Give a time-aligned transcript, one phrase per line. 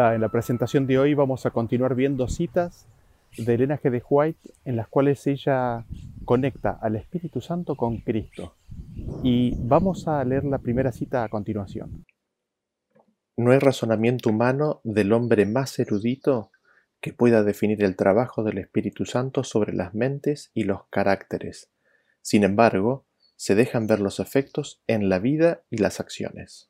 [0.00, 2.88] En la presentación de hoy vamos a continuar viendo citas
[3.36, 3.90] de Elena G.
[3.90, 5.84] de White en las cuales ella
[6.24, 8.54] conecta al Espíritu Santo con Cristo.
[9.22, 12.06] Y vamos a leer la primera cita a continuación.
[13.36, 16.50] No hay razonamiento humano del hombre más erudito
[17.02, 21.70] que pueda definir el trabajo del Espíritu Santo sobre las mentes y los caracteres.
[22.22, 23.04] Sin embargo,
[23.36, 26.69] se dejan ver los efectos en la vida y las acciones.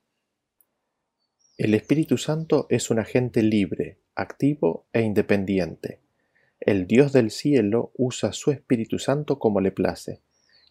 [1.61, 6.01] El Espíritu Santo es un agente libre, activo e independiente.
[6.59, 10.23] El Dios del cielo usa su Espíritu Santo como le place,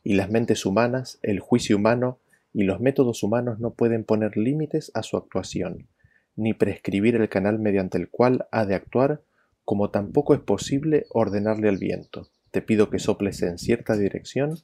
[0.03, 2.17] y las mentes humanas, el juicio humano
[2.55, 5.87] y los métodos humanos no pueden poner límites a su actuación,
[6.35, 9.21] ni prescribir el canal mediante el cual ha de actuar,
[9.65, 12.31] como tampoco es posible ordenarle al viento.
[12.49, 14.57] Te pido que soples en cierta dirección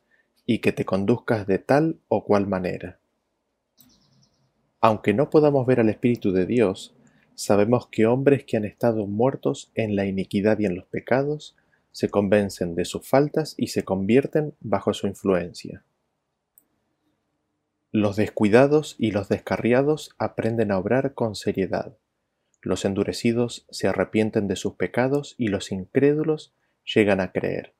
[0.48, 2.98] y que te conduzcas de tal o cual manera.
[4.82, 6.96] Aunque no podamos ver al Espíritu de Dios,
[7.34, 11.56] sabemos que hombres que han estado muertos en la iniquidad y en los pecados,
[11.92, 15.84] se convencen de sus faltas y se convierten bajo su influencia.
[17.92, 21.98] Los descuidados y los descarriados aprenden a obrar con seriedad.
[22.62, 27.74] Los endurecidos se arrepienten de sus pecados y los incrédulos llegan a creer.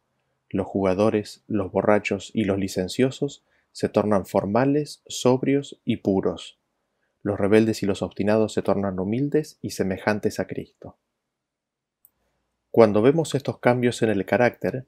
[0.50, 3.44] Los jugadores, los borrachos y los licenciosos
[3.74, 6.58] se tornan formales, sobrios y puros
[7.26, 11.00] los rebeldes y los obstinados se tornan humildes y semejantes a Cristo.
[12.70, 14.86] Cuando vemos estos cambios en el carácter,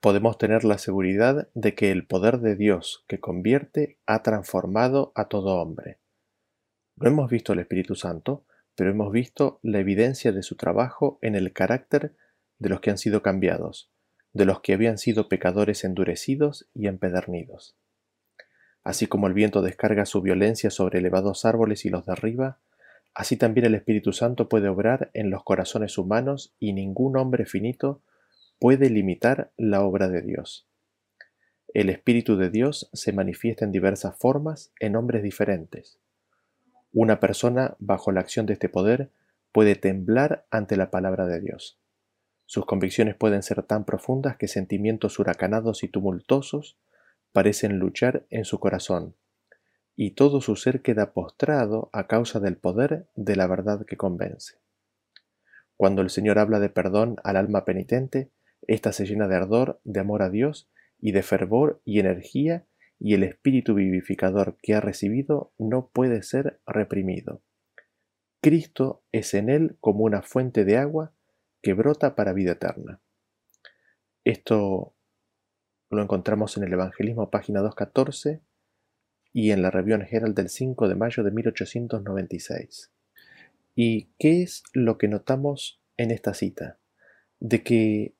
[0.00, 5.28] podemos tener la seguridad de que el poder de Dios que convierte ha transformado a
[5.28, 5.98] todo hombre.
[6.96, 11.34] No hemos visto el Espíritu Santo, pero hemos visto la evidencia de su trabajo en
[11.34, 12.14] el carácter
[12.58, 13.90] de los que han sido cambiados,
[14.32, 17.76] de los que habían sido pecadores endurecidos y empedernidos.
[18.84, 22.58] Así como el viento descarga su violencia sobre elevados árboles y los derriba,
[23.14, 28.02] así también el Espíritu Santo puede obrar en los corazones humanos y ningún hombre finito
[28.58, 30.68] puede limitar la obra de Dios.
[31.72, 35.98] El Espíritu de Dios se manifiesta en diversas formas en hombres diferentes.
[36.92, 39.10] Una persona bajo la acción de este poder
[39.50, 41.80] puede temblar ante la palabra de Dios.
[42.46, 46.76] Sus convicciones pueden ser tan profundas que sentimientos huracanados y tumultuosos
[47.34, 49.16] parecen luchar en su corazón,
[49.96, 54.58] y todo su ser queda postrado a causa del poder de la verdad que convence.
[55.76, 58.30] Cuando el Señor habla de perdón al alma penitente,
[58.68, 62.66] ésta se llena de ardor, de amor a Dios y de fervor y energía,
[63.00, 67.42] y el espíritu vivificador que ha recibido no puede ser reprimido.
[68.40, 71.12] Cristo es en él como una fuente de agua
[71.62, 73.00] que brota para vida eterna.
[74.22, 74.94] Esto
[75.94, 78.40] lo encontramos en el Evangelismo, página 214,
[79.32, 82.92] y en la Review Herald del 5 de mayo de 1896.
[83.74, 86.78] ¿Y qué es lo que notamos en esta cita?
[87.40, 88.14] De que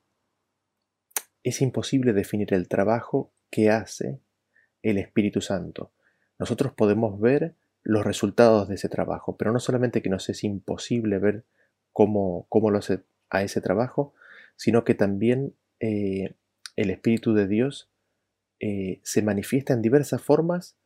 [1.45, 4.21] es imposible definir el trabajo que hace
[4.83, 5.93] el Espíritu Santo.
[6.39, 11.19] Nosotros podemos ver los resultados de ese trabajo, pero no solamente que nos es imposible
[11.19, 11.45] ver
[11.93, 14.15] cómo, cómo lo hace a ese trabajo,
[14.57, 16.35] sino que también eh,
[16.77, 17.91] el Espíritu de Dios
[18.61, 20.77] eh, se manifiesta en diversas formas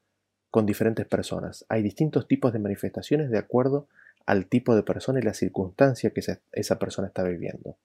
[0.51, 1.65] con diferentes personas.
[1.69, 3.89] Hay distintos tipos de manifestaciones de acuerdo
[4.27, 6.23] al tipo de persona y la circunstancia que
[6.53, 7.79] esa persona está viviendo.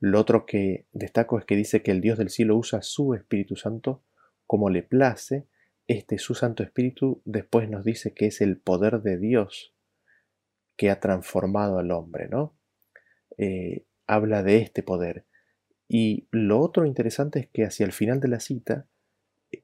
[0.00, 3.54] Lo otro que destaco es que dice que el Dios del cielo usa su Espíritu
[3.54, 4.02] Santo
[4.48, 5.46] como le place.
[5.86, 9.72] Este su Santo Espíritu después nos dice que es el poder de Dios
[10.76, 12.52] que ha transformado al hombre, ¿no?
[13.38, 15.24] Eh, habla de este poder.
[15.94, 18.86] Y lo otro interesante es que hacia el final de la cita,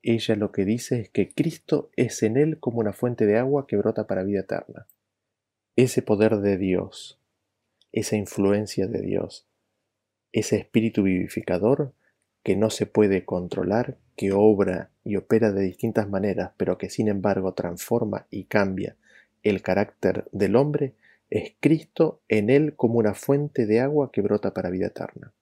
[0.02, 3.66] ella lo que dice es que Cristo es en él como una fuente de agua
[3.66, 4.86] que brota para vida eterna.
[5.74, 7.18] Ese poder de Dios,
[7.92, 9.48] esa influencia de Dios,
[10.30, 11.94] ese espíritu vivificador
[12.42, 17.08] que no se puede controlar, que obra y opera de distintas maneras, pero que sin
[17.08, 18.98] embargo transforma y cambia
[19.42, 20.94] el carácter del hombre,
[21.30, 25.32] es Cristo en él como una fuente de agua que brota para vida eterna.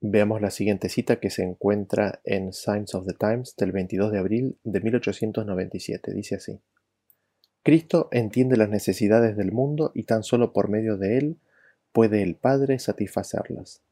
[0.00, 4.18] Veamos la siguiente cita que se encuentra en Signs of the Times del 22 de
[4.18, 6.14] abril de 1897.
[6.14, 6.60] Dice así.
[7.64, 11.36] Cristo entiende las necesidades del mundo y tan solo por medio de él
[11.90, 13.82] puede el Padre satisfacerlas.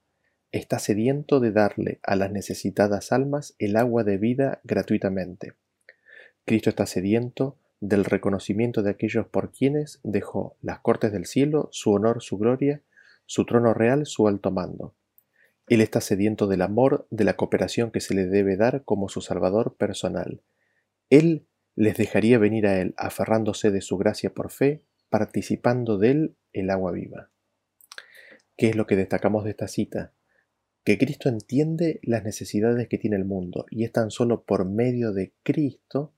[0.52, 5.54] Está sediento de darle a las necesitadas almas el agua de vida gratuitamente.
[6.44, 11.90] Cristo está sediento del reconocimiento de aquellos por quienes dejó las cortes del cielo, su
[11.90, 12.80] honor, su gloria,
[13.26, 14.94] su trono real, su alto mando
[15.68, 19.20] él está sediento del amor, de la cooperación que se le debe dar como su
[19.20, 20.42] Salvador personal.
[21.10, 26.36] Él les dejaría venir a Él, aferrándose de su gracia por fe, participando de Él
[26.52, 27.30] el agua viva.
[28.56, 30.14] ¿Qué es lo que destacamos de esta cita?
[30.84, 35.12] Que Cristo entiende las necesidades que tiene el mundo y es tan solo por medio
[35.12, 36.14] de Cristo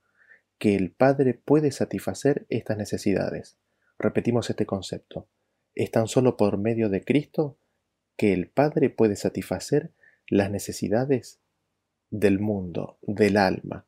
[0.58, 3.58] que el Padre puede satisfacer estas necesidades.
[3.98, 5.28] Repetimos este concepto.
[5.74, 7.58] Es tan solo por medio de Cristo
[8.18, 9.92] que el Padre puede satisfacer
[10.28, 11.38] las necesidades
[12.10, 13.86] del mundo, del alma.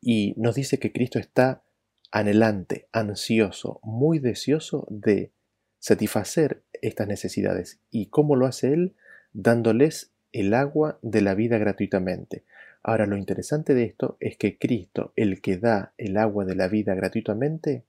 [0.00, 1.62] Y nos dice que Cristo está
[2.10, 5.30] anhelante, ansioso, muy deseoso de
[5.78, 7.80] satisfacer estas necesidades.
[7.90, 8.96] ¿Y cómo lo hace Él?
[9.32, 12.44] Dándoles el agua de la vida gratuitamente.
[12.82, 16.66] Ahora lo interesante de esto es que Cristo, el que da el agua de la
[16.66, 17.84] vida gratuitamente,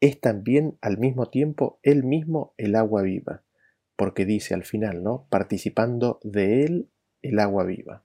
[0.00, 3.42] es también al mismo tiempo Él mismo el agua viva,
[3.96, 5.26] porque dice al final, ¿no?
[5.30, 6.90] Participando de Él
[7.22, 8.04] el agua viva.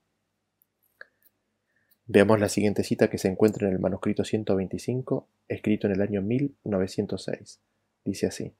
[2.06, 6.20] Veamos la siguiente cita que se encuentra en el manuscrito 125, escrito en el año
[6.20, 7.60] 1906.
[8.04, 8.52] Dice así.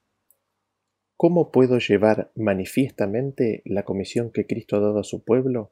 [1.17, 5.71] ¿Cómo puedo llevar manifiestamente la comisión que Cristo ha dado a su pueblo,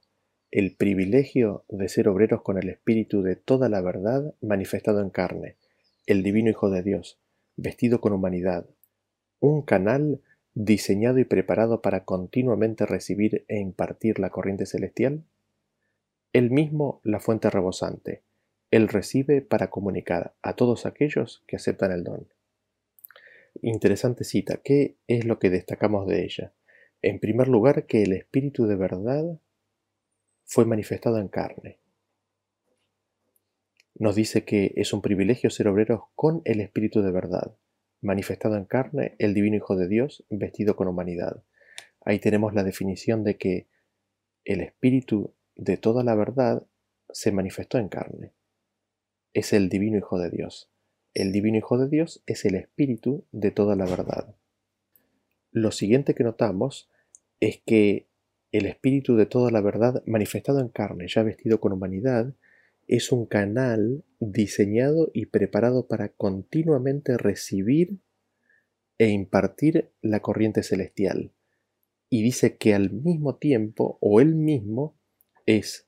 [0.52, 5.58] el privilegio de ser obreros con el espíritu de toda la verdad manifestado en carne,
[6.06, 7.20] el divino Hijo de Dios,
[7.56, 8.70] vestido con humanidad,
[9.40, 10.22] un canal
[10.54, 15.24] diseñado y preparado para continuamente recibir e impartir la corriente celestial?
[16.34, 18.22] Él mismo la fuente rebosante.
[18.70, 22.28] Él recibe para comunicar a todos aquellos que aceptan el don.
[23.62, 24.62] Interesante cita.
[24.64, 26.54] ¿Qué es lo que destacamos de ella?
[27.02, 29.40] En primer lugar, que el Espíritu de verdad
[30.46, 31.78] fue manifestado en carne.
[33.96, 37.56] Nos dice que es un privilegio ser obreros con el Espíritu de verdad,
[38.02, 41.44] manifestado en carne, el Divino Hijo de Dios, vestido con humanidad.
[42.04, 43.68] Ahí tenemos la definición de que
[44.44, 46.66] el Espíritu de toda la verdad
[47.10, 48.34] se manifestó en carne.
[49.34, 50.72] Es el divino Hijo de Dios.
[51.14, 54.36] El divino Hijo de Dios es el espíritu de toda la verdad.
[55.52, 56.90] Lo siguiente que notamos
[57.40, 58.08] es que
[58.52, 62.34] el espíritu de toda la verdad manifestado en carne, ya vestido con humanidad,
[62.88, 68.00] es un canal diseñado y preparado para continuamente recibir
[68.98, 71.32] e impartir la corriente celestial.
[72.10, 74.96] Y dice que al mismo tiempo, o él mismo,
[75.46, 75.88] es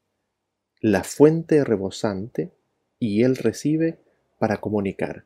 [0.79, 2.51] la fuente rebosante
[2.99, 3.99] y él recibe
[4.39, 5.25] para comunicar.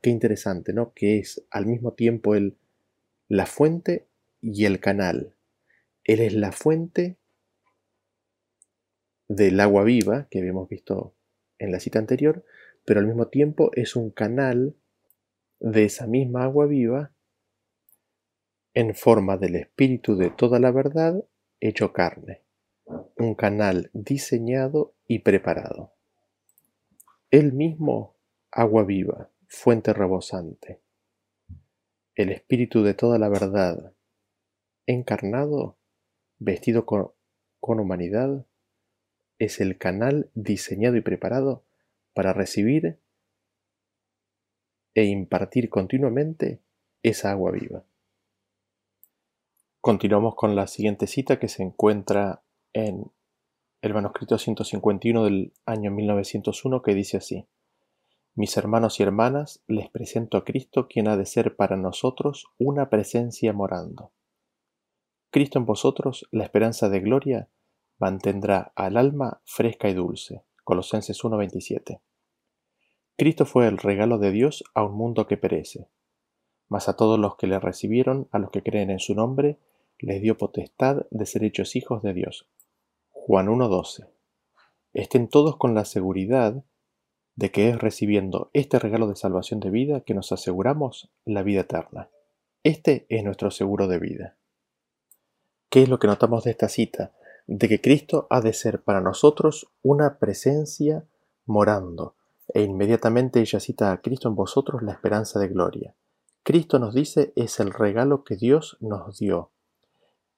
[0.00, 0.92] Qué interesante, ¿no?
[0.94, 2.56] Que es al mismo tiempo él
[3.28, 4.06] la fuente
[4.40, 5.34] y el canal.
[6.04, 7.16] Él es la fuente
[9.28, 11.14] del agua viva que habíamos visto
[11.58, 12.44] en la cita anterior,
[12.84, 14.76] pero al mismo tiempo es un canal
[15.60, 17.12] de esa misma agua viva
[18.74, 21.24] en forma del espíritu de toda la verdad
[21.60, 22.44] hecho carne
[23.16, 25.92] un canal diseñado y preparado.
[27.30, 28.16] Él mismo,
[28.50, 30.80] agua viva, fuente rebosante.
[32.14, 33.92] El espíritu de toda la verdad,
[34.86, 35.78] encarnado,
[36.38, 38.46] vestido con humanidad,
[39.38, 41.64] es el canal diseñado y preparado
[42.12, 42.98] para recibir
[44.94, 46.60] e impartir continuamente
[47.02, 47.84] esa agua viva.
[49.80, 53.10] Continuamos con la siguiente cita que se encuentra en
[53.82, 57.46] el manuscrito 151 del año 1901 que dice así,
[58.34, 62.88] Mis hermanos y hermanas, les presento a Cristo quien ha de ser para nosotros una
[62.88, 64.12] presencia morando.
[65.30, 67.48] Cristo en vosotros, la esperanza de gloria,
[67.98, 70.44] mantendrá al alma fresca y dulce.
[70.64, 72.00] Colosenses 1:27.
[73.16, 75.88] Cristo fue el regalo de Dios a un mundo que perece,
[76.68, 79.58] mas a todos los que le recibieron, a los que creen en su nombre,
[79.98, 82.48] les dio potestad de ser hechos hijos de Dios.
[83.10, 84.08] Juan 1.12.
[84.92, 86.64] Estén todos con la seguridad
[87.36, 91.62] de que es recibiendo este regalo de salvación de vida que nos aseguramos la vida
[91.62, 92.10] eterna.
[92.62, 94.36] Este es nuestro seguro de vida.
[95.68, 97.12] ¿Qué es lo que notamos de esta cita?
[97.46, 101.06] De que Cristo ha de ser para nosotros una presencia
[101.44, 102.16] morando,
[102.48, 105.94] e inmediatamente ella cita a Cristo en vosotros la esperanza de gloria.
[106.42, 109.50] Cristo nos dice es el regalo que Dios nos dio.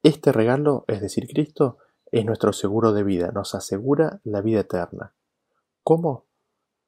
[0.02, 1.78] Este regalo, es decir, Cristo,
[2.12, 5.14] es nuestro seguro de vida, nos asegura la vida eterna.
[5.82, 6.26] ¿Cómo?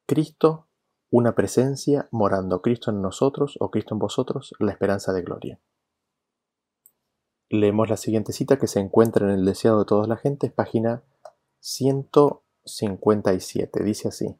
[0.07, 0.69] Cristo,
[1.11, 5.61] una presencia morando, Cristo en nosotros o Cristo en vosotros, la esperanza de gloria.
[7.51, 11.03] Leemos la siguiente cita que se encuentra en el deseado de toda la gente, página
[11.61, 13.83] 157.
[13.83, 14.37] Dice así.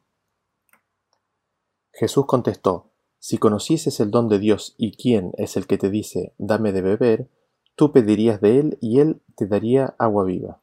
[1.91, 6.35] Jesús contestó, si conocieses el don de Dios y quién es el que te dice,
[6.37, 7.31] dame de beber,
[7.75, 10.61] tú pedirías de él y él te daría agua viva.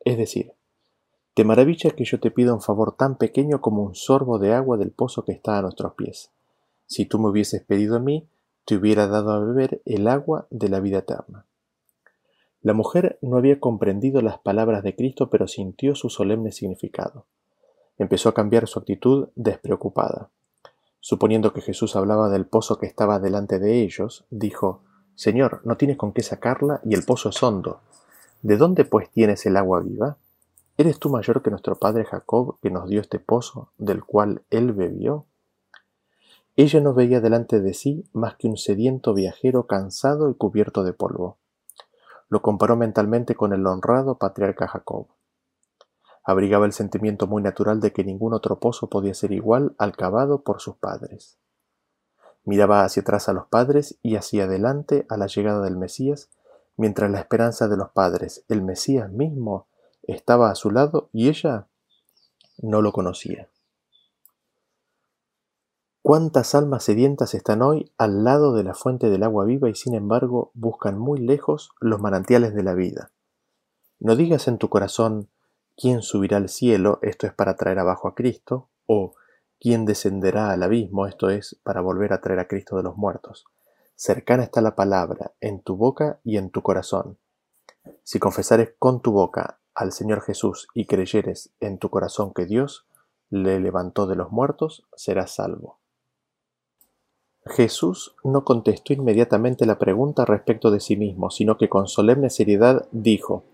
[0.00, 0.52] Es decir,
[1.34, 4.76] te maravilla que yo te pida un favor tan pequeño como un sorbo de agua
[4.76, 6.32] del pozo que está a nuestros pies.
[6.86, 8.28] Si tú me hubieses pedido a mí,
[8.64, 11.46] te hubiera dado a beber el agua de la vida eterna.
[12.64, 17.26] La mujer no había comprendido las palabras de Cristo, pero sintió su solemne significado.
[17.98, 20.30] Empezó a cambiar su actitud despreocupada.
[20.98, 24.80] Suponiendo que Jesús hablaba del pozo que estaba delante de ellos, dijo,
[25.14, 27.80] Señor, no tienes con qué sacarla y el pozo es hondo.
[28.40, 30.16] ¿De dónde pues tienes el agua viva?
[30.78, 34.72] ¿Eres tú mayor que nuestro padre Jacob, que nos dio este pozo, del cual él
[34.72, 35.26] bebió?
[36.56, 40.94] Ella no veía delante de sí más que un sediento viajero cansado y cubierto de
[40.94, 41.36] polvo.
[42.28, 45.08] Lo comparó mentalmente con el honrado patriarca Jacob.
[46.24, 50.42] Abrigaba el sentimiento muy natural de que ningún otro pozo podía ser igual al cavado
[50.42, 51.38] por sus padres.
[52.44, 56.30] Miraba hacia atrás a los padres y hacia adelante a la llegada del Mesías,
[56.76, 59.66] mientras la esperanza de los padres, el Mesías mismo,
[60.02, 61.68] estaba a su lado y ella
[62.58, 63.48] no lo conocía.
[66.06, 69.94] ¿Cuántas almas sedientas están hoy al lado de la fuente del agua viva y sin
[69.94, 73.10] embargo buscan muy lejos los manantiales de la vida?
[74.00, 75.30] No digas en tu corazón,
[75.74, 76.98] ¿Quién subirá al cielo?
[77.00, 78.68] Esto es para traer abajo a Cristo.
[78.84, 79.14] O
[79.58, 81.06] ¿quién descenderá al abismo?
[81.06, 83.46] Esto es para volver a traer a Cristo de los muertos.
[83.94, 87.18] Cercana está la palabra en tu boca y en tu corazón.
[88.02, 92.86] Si confesares con tu boca al Señor Jesús y creyeres en tu corazón que Dios
[93.30, 95.78] le levantó de los muertos, serás salvo.
[97.46, 102.88] Jesús no contestó inmediatamente la pregunta respecto de sí mismo, sino que con solemne seriedad
[102.90, 103.44] dijo,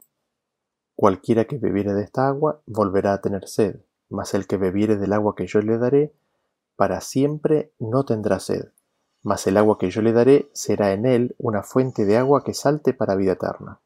[0.94, 5.12] Cualquiera que bebiere de esta agua volverá a tener sed, mas el que bebiere del
[5.12, 6.14] agua que yo le daré,
[6.76, 8.68] para siempre no tendrá sed,
[9.22, 12.54] mas el agua que yo le daré será en él una fuente de agua que
[12.54, 13.80] salte para vida eterna.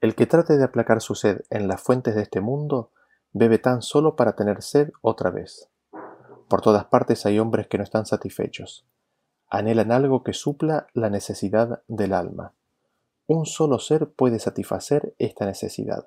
[0.00, 2.90] El que trate de aplacar su sed en las fuentes de este mundo,
[3.32, 5.68] bebe tan solo para tener sed otra vez.
[6.48, 8.86] Por todas partes hay hombres que no están satisfechos.
[9.54, 12.54] Anhelan algo que supla la necesidad del alma.
[13.26, 16.06] Un solo ser puede satisfacer esta necesidad.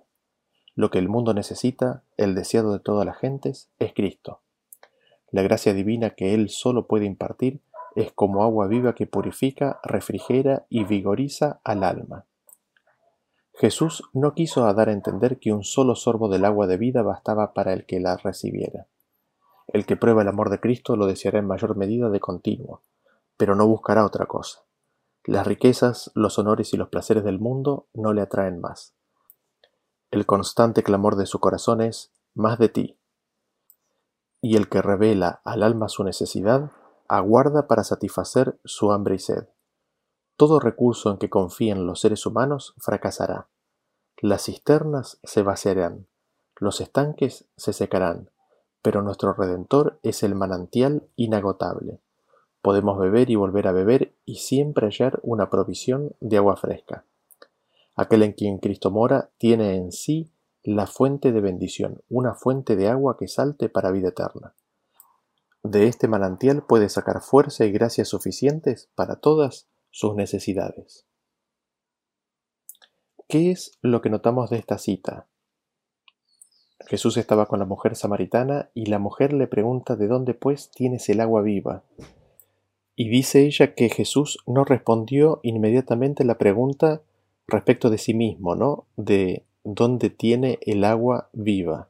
[0.74, 4.40] Lo que el mundo necesita, el deseado de todas las gentes, es Cristo.
[5.30, 7.60] La gracia divina que Él solo puede impartir
[7.96, 12.25] es como agua viva que purifica, refrigera y vigoriza al alma.
[13.54, 17.54] Jesús no quiso dar a entender que un solo sorbo del agua de vida bastaba
[17.54, 18.88] para el que la recibiera.
[19.68, 22.82] El que prueba el amor de Cristo lo deseará en mayor medida de continuo,
[23.38, 24.65] pero no buscará otra cosa.
[25.24, 28.96] Las riquezas, los honores y los placeres del mundo no le atraen más.
[30.12, 33.00] El constante clamor de su corazón es más de ti.
[34.39, 36.72] Y el que revela al alma su necesidad,
[37.08, 39.48] aguarda para satisfacer su hambre y sed.
[40.38, 43.50] Todo recurso en que confíen los seres humanos fracasará.
[44.18, 46.08] Las cisternas se vaciarán,
[46.58, 48.30] los estanques se secarán,
[48.82, 52.01] pero nuestro Redentor es el manantial inagotable.
[52.65, 57.05] Podemos beber y volver a beber y siempre hallar una provisión de agua fresca.
[57.93, 60.31] Aquel en quien Cristo mora tiene en sí
[60.63, 64.55] la fuente de bendición, una fuente de agua que salte para vida eterna.
[65.62, 71.05] De este manantial puede sacar fuerza y gracias suficientes para todas sus necesidades.
[73.27, 75.27] ¿Qué es lo que notamos de esta cita?
[76.88, 81.07] Jesús estaba con la mujer samaritana y la mujer le pregunta de dónde pues tienes
[81.10, 81.84] el agua viva.
[82.96, 87.02] Y dice ella que Jesús no respondió inmediatamente la pregunta
[87.48, 88.88] respecto de sí mismo, ¿no?
[88.96, 91.90] De dónde tiene el agua viva.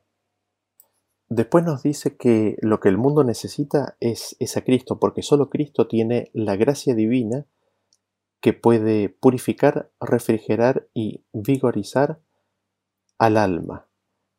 [1.28, 5.88] Después nos dice que lo que el mundo necesita es, a Cristo, porque solo Cristo
[5.88, 7.46] tiene la gracia divina
[8.42, 12.20] que puede purificar, refrigerar y vigorizar
[13.18, 13.88] al alma.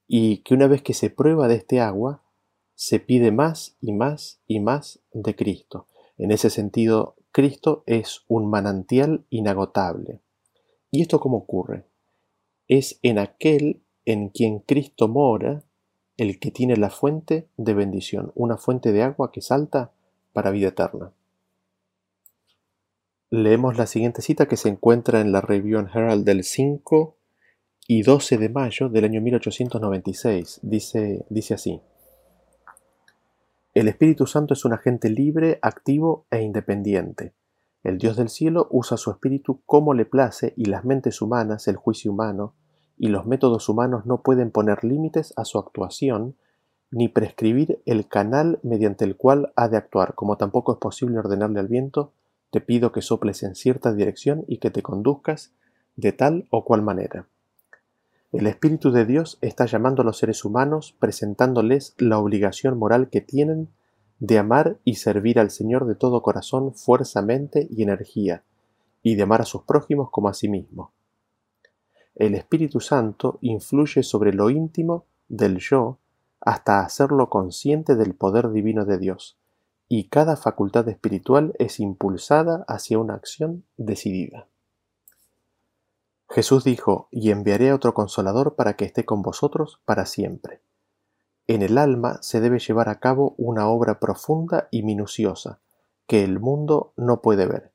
[0.07, 2.23] Y que una vez que se prueba de este agua,
[2.75, 5.87] se pide más y más y más de Cristo.
[6.19, 10.21] En ese sentido, Cristo es un manantial inagotable.
[10.91, 11.85] ¿Y esto cómo ocurre?
[12.69, 15.65] Es en aquel en quien Cristo mora
[16.17, 19.93] el que tiene la fuente de bendición, una fuente de agua que salta
[20.33, 21.13] para vida eterna.
[23.31, 27.17] Leemos la siguiente cita que se encuentra en la Review and Herald del 5
[27.89, 30.61] y 12 de mayo del año 1896.
[30.63, 31.81] Dice, dice así.
[33.77, 37.35] El Espíritu Santo es un agente libre, activo e independiente.
[37.85, 41.77] El Dios del cielo usa su espíritu como le place y las mentes humanas, el
[41.77, 42.55] juicio humano
[42.97, 46.37] y los métodos humanos no pueden poner límites a su actuación
[46.91, 51.61] ni prescribir el canal mediante el cual ha de actuar, como tampoco es posible ordenarle
[51.61, 52.13] al viento,
[52.51, 55.53] te pido que soples en cierta dirección y que te conduzcas
[55.97, 57.27] de tal o cual manera.
[58.33, 63.21] El Espíritu de Dios está llamando a los seres humanos, presentándoles la obligación moral que
[63.21, 63.69] tienen
[64.19, 68.43] de amar y servir al Señor de todo corazón, fuerza, mente y energía,
[69.03, 70.93] y de amar a sus prójimos como a sí mismo.
[72.17, 75.99] El Espíritu Santo influye sobre lo íntimo del yo
[76.41, 79.39] hasta hacerlo consciente del poder divino de Dios,
[79.89, 84.49] y cada facultad espiritual es impulsada hacia una acción decidida.
[86.29, 90.63] Jesús dijo, y enviaré a otro consolador para que esté con vosotros para siempre.
[91.47, 95.61] En el alma se debe llevar a cabo una obra profunda y minuciosa,
[96.07, 97.73] que el mundo no puede ver.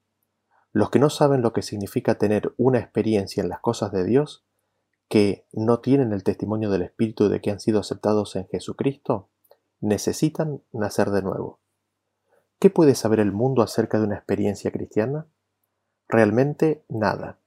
[0.74, 4.46] Los que no saben lo que significa tener una experiencia en las cosas de Dios,
[5.10, 9.30] que no tienen el testimonio del Espíritu de que han sido aceptados en Jesucristo,
[9.82, 11.60] necesitan nacer de nuevo.
[12.60, 15.28] ¿Qué puede saber el mundo acerca de una experiencia cristiana?
[16.08, 17.41] Realmente nada.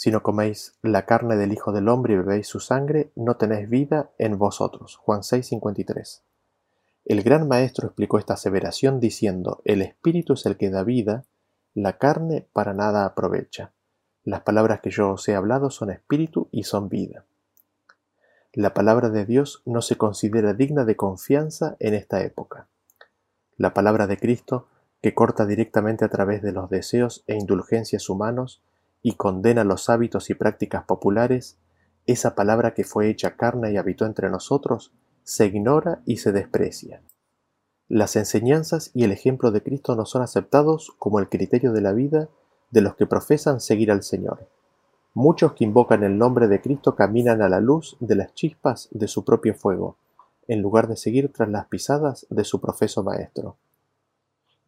[0.00, 3.68] Si no coméis la carne del Hijo del Hombre y bebéis su sangre, no tenéis
[3.68, 4.96] vida en vosotros.
[4.96, 6.22] Juan 6:53.
[7.04, 11.26] El gran maestro explicó esta aseveración diciendo, el Espíritu es el que da vida,
[11.74, 13.72] la carne para nada aprovecha.
[14.24, 17.26] Las palabras que yo os he hablado son espíritu y son vida.
[18.54, 22.68] La palabra de Dios no se considera digna de confianza en esta época.
[23.58, 24.66] La palabra de Cristo,
[25.02, 28.62] que corta directamente a través de los deseos e indulgencias humanos,
[29.02, 31.58] y condena los hábitos y prácticas populares,
[32.06, 34.92] esa palabra que fue hecha carne y habitó entre nosotros,
[35.22, 37.02] se ignora y se desprecia.
[37.88, 41.92] Las enseñanzas y el ejemplo de Cristo no son aceptados como el criterio de la
[41.92, 42.28] vida
[42.70, 44.48] de los que profesan seguir al Señor.
[45.12, 49.08] Muchos que invocan el nombre de Cristo caminan a la luz de las chispas de
[49.08, 49.96] su propio fuego,
[50.46, 53.56] en lugar de seguir tras las pisadas de su profeso Maestro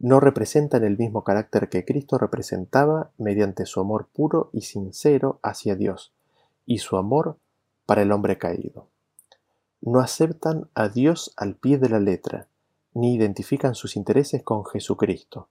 [0.03, 5.77] no representan el mismo carácter que Cristo representaba mediante su amor puro y sincero hacia
[5.77, 6.13] Dios
[6.67, 7.39] y su amor
[7.87, 8.89] para el hombre caído.
[9.81, 12.49] No aceptan a Dios al pie de la letra,
[12.95, 15.49] ni identifican sus intereses con Jesucristo.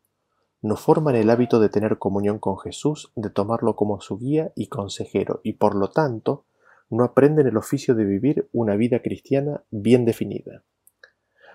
[0.61, 4.67] No forman el hábito de tener comunión con Jesús, de tomarlo como su guía y
[4.67, 6.43] consejero, y por lo tanto
[6.89, 10.63] no aprenden el oficio de vivir una vida cristiana bien definida.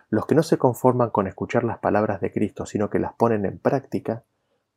[0.09, 3.45] Los que no se conforman con escuchar las palabras de Cristo, sino que las ponen
[3.45, 4.25] en práctica,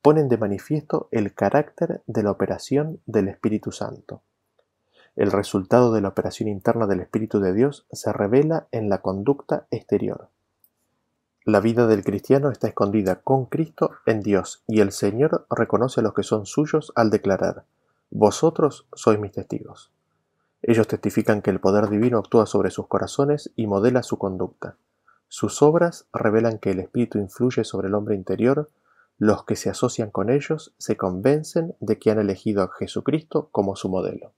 [0.02, 4.22] ponen de manifiesto el carácter de la operación del Espíritu Santo.
[5.16, 9.68] El resultado de la operación interna del Espíritu de Dios se revela en la conducta
[9.70, 10.30] exterior.
[11.46, 16.04] La vida del cristiano está escondida con Cristo en Dios y el Señor reconoce a
[16.04, 17.66] los que son suyos al declarar,
[18.12, 19.92] Vosotros sois mis testigos.
[20.62, 24.78] Ellos testifican que el poder divino actúa sobre sus corazones y modela su conducta.
[25.30, 28.72] Sus obras revelan que el Espíritu influye sobre el hombre interior,
[29.20, 33.76] los que se asocian con ellos se convencen de que han elegido a Jesucristo como
[33.76, 34.34] su modelo.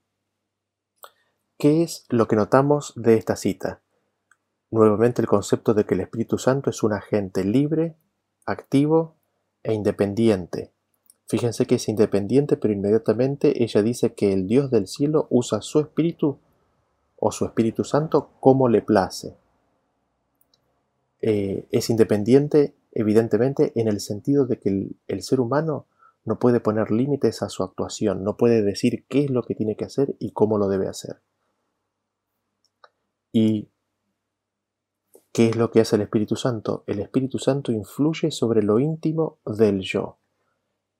[1.58, 3.80] ¿Qué es lo que notamos de esta cita?
[4.70, 7.96] Nuevamente el concepto de que el Espíritu Santo es un agente libre,
[8.44, 9.16] activo
[9.62, 10.72] e independiente.
[11.26, 15.80] Fíjense que es independiente, pero inmediatamente ella dice que el Dios del cielo usa su
[15.80, 16.38] Espíritu
[17.16, 19.36] o su Espíritu Santo como le place.
[21.22, 25.86] Eh, es independiente, evidentemente, en el sentido de que el, ser humano
[26.24, 29.76] no puede poner límites a su actuación, no puede decir qué es lo que tiene
[29.76, 31.20] que hacer y cómo lo debe hacer.
[33.30, 33.68] ¿Y
[35.32, 36.82] qué es lo que hace el Espíritu Santo?
[36.88, 40.18] El Espíritu Santo influye sobre lo íntimo del yo.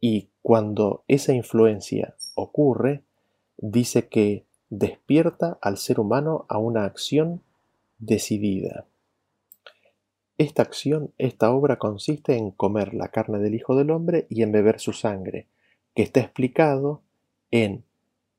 [0.01, 3.05] Y cuando esa influencia ocurre,
[3.57, 7.43] dice que despierta al ser humano a una acción
[7.99, 8.87] decidida.
[10.43, 14.51] Esta acción, esta obra consiste en comer la carne del Hijo del Hombre y en
[14.51, 15.47] beber su sangre,
[15.95, 17.01] que está explicado
[17.53, 17.85] en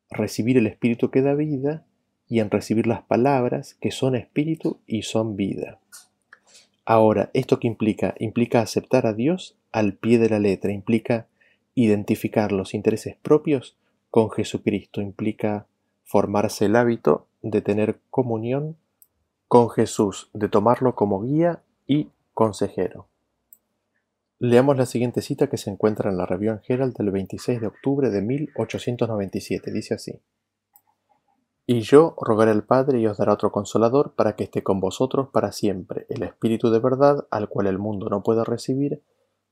[0.09, 1.85] recibir el Espíritu que da vida
[2.27, 5.79] y en recibir las palabras que son Espíritu y son vida.
[6.83, 8.15] Ahora, ¿esto qué implica?
[8.19, 11.27] Implica aceptar a Dios al pie de la letra, implica
[11.73, 13.77] identificar los intereses propios
[14.09, 15.67] con Jesucristo, implica
[16.03, 18.75] formarse el hábito de tener comunión
[19.47, 23.07] con Jesús, de tomarlo como guía y consejero.
[24.39, 28.09] Leamos la siguiente cita que se encuentra en la Review Herald del 26 de octubre
[28.09, 29.71] de 1897.
[29.71, 30.21] Dice así.
[31.65, 35.29] Y yo rogaré al Padre y os dará otro consolador para que esté con vosotros
[35.31, 39.01] para siempre, el Espíritu de verdad, al cual el mundo no puede recibir,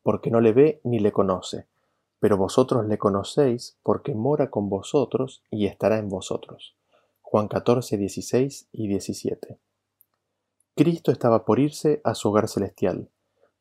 [0.04, 1.68] porque no le ve ni le conoce,
[2.20, 6.76] pero vosotros le conocéis porque mora con vosotros y estará en vosotros.
[7.22, 9.58] Juan 14, 16 y 17.
[10.76, 13.10] Cristo estaba por irse a su hogar celestial,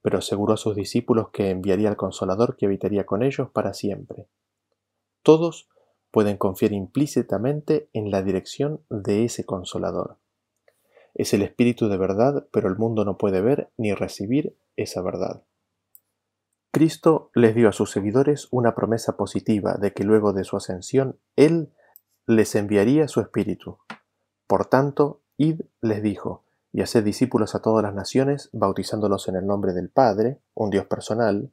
[0.02, 4.28] pero aseguró a sus discípulos que enviaría al Consolador que habitaría con ellos para siempre.
[5.22, 5.68] Todos
[6.10, 10.18] pueden confiar implícitamente en la dirección de ese Consolador.
[11.14, 15.42] Es el Espíritu de verdad, pero el mundo no puede ver ni recibir esa verdad.
[16.72, 21.18] Cristo les dio a sus seguidores una promesa positiva de que luego de su ascensión
[21.34, 21.72] Él
[22.26, 23.78] les enviaría su Espíritu.
[24.46, 29.46] Por tanto, id les dijo, y haced discípulos a todas las naciones, bautizándolos en el
[29.46, 31.50] nombre del Padre, un Dios personal,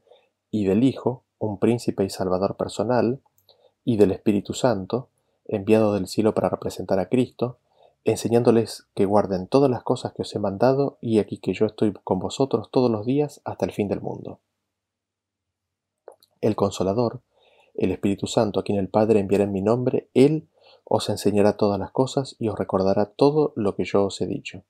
[0.51, 3.21] y del Hijo, un príncipe y salvador personal,
[3.83, 5.09] y del Espíritu Santo,
[5.45, 7.57] enviado del cielo para representar a Cristo,
[8.03, 11.93] enseñándoles que guarden todas las cosas que os he mandado, y aquí que yo estoy
[12.03, 14.39] con vosotros todos los días hasta el fin del mundo.
[16.41, 17.21] El Consolador,
[17.73, 20.47] el Espíritu Santo, a quien el Padre enviará en mi nombre, Él
[20.83, 24.63] os enseñará todas las cosas y os recordará todo lo que yo os he dicho.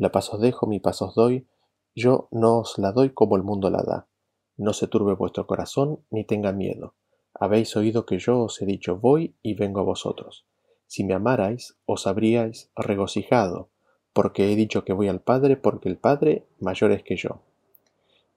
[0.00, 1.46] La paz os dejo, mi paz os doy,
[1.94, 4.08] yo no os la doy como el mundo la da.
[4.56, 6.94] No se turbe vuestro corazón, ni tenga miedo.
[7.34, 10.46] Habéis oído que yo os he dicho, voy y vengo a vosotros.
[10.86, 13.68] Si me amarais, os habríais regocijado,
[14.14, 17.42] porque he dicho que voy al Padre, porque el Padre mayor es que yo.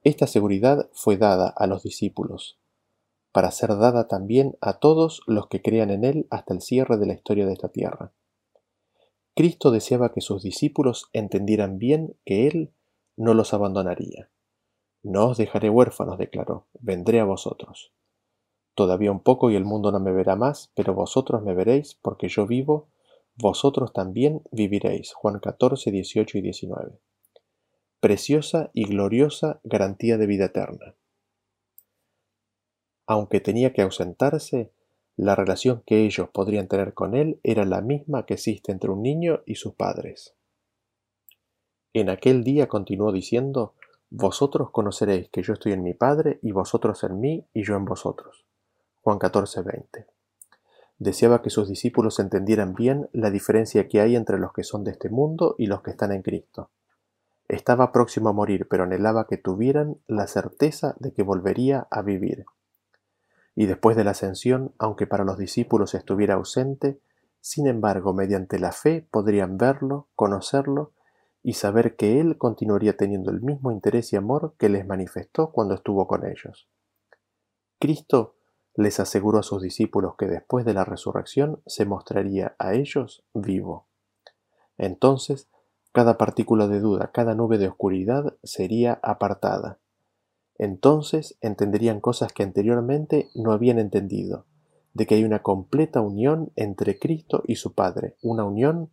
[0.03, 2.59] Esta seguridad fue dada a los discípulos,
[3.31, 7.05] para ser dada también a todos los que crean en Él hasta el cierre de
[7.05, 8.11] la historia de esta tierra.
[9.35, 12.73] Cristo deseaba que sus discípulos entendieran bien que Él
[13.15, 14.29] no los abandonaría.
[15.01, 17.93] No os dejaré huérfanos, declaró, vendré a vosotros.
[18.75, 22.27] Todavía un poco y el mundo no me verá más, pero vosotros me veréis, porque
[22.27, 22.89] yo vivo,
[23.35, 25.13] vosotros también viviréis.
[25.13, 26.99] Juan 14, 18 y 19.
[27.99, 30.95] Preciosa y gloriosa garantía de vida eterna
[33.05, 34.71] aunque tenía que ausentarse,
[35.15, 39.01] la relación que ellos podrían tener con él era la misma que existe entre un
[39.01, 40.35] niño y sus padres.
[41.93, 43.75] En aquel día continuó diciendo,
[44.15, 47.85] Vosotros conoceréis que yo estoy en mi Padre y vosotros en mí y yo en
[47.85, 48.45] vosotros.
[49.01, 50.05] Juan 14, 20.
[50.99, 54.91] Deseaba que sus discípulos entendieran bien la diferencia que hay entre los que son de
[54.91, 56.69] este mundo y los que están en Cristo.
[57.47, 62.45] Estaba próximo a morir, pero anhelaba que tuvieran la certeza de que volvería a vivir
[63.55, 66.99] y después de la ascensión, aunque para los discípulos estuviera ausente,
[67.39, 70.93] sin embargo, mediante la fe podrían verlo, conocerlo
[71.43, 75.75] y saber que Él continuaría teniendo el mismo interés y amor que les manifestó cuando
[75.75, 76.69] estuvo con ellos.
[77.79, 78.37] Cristo
[78.75, 83.87] les aseguró a sus discípulos que después de la resurrección se mostraría a ellos vivo.
[84.77, 85.49] Entonces,
[85.91, 89.79] cada partícula de duda, cada nube de oscuridad sería apartada
[90.57, 94.45] entonces entenderían cosas que anteriormente no habían entendido,
[94.93, 98.91] de que hay una completa unión entre Cristo y su Padre, una unión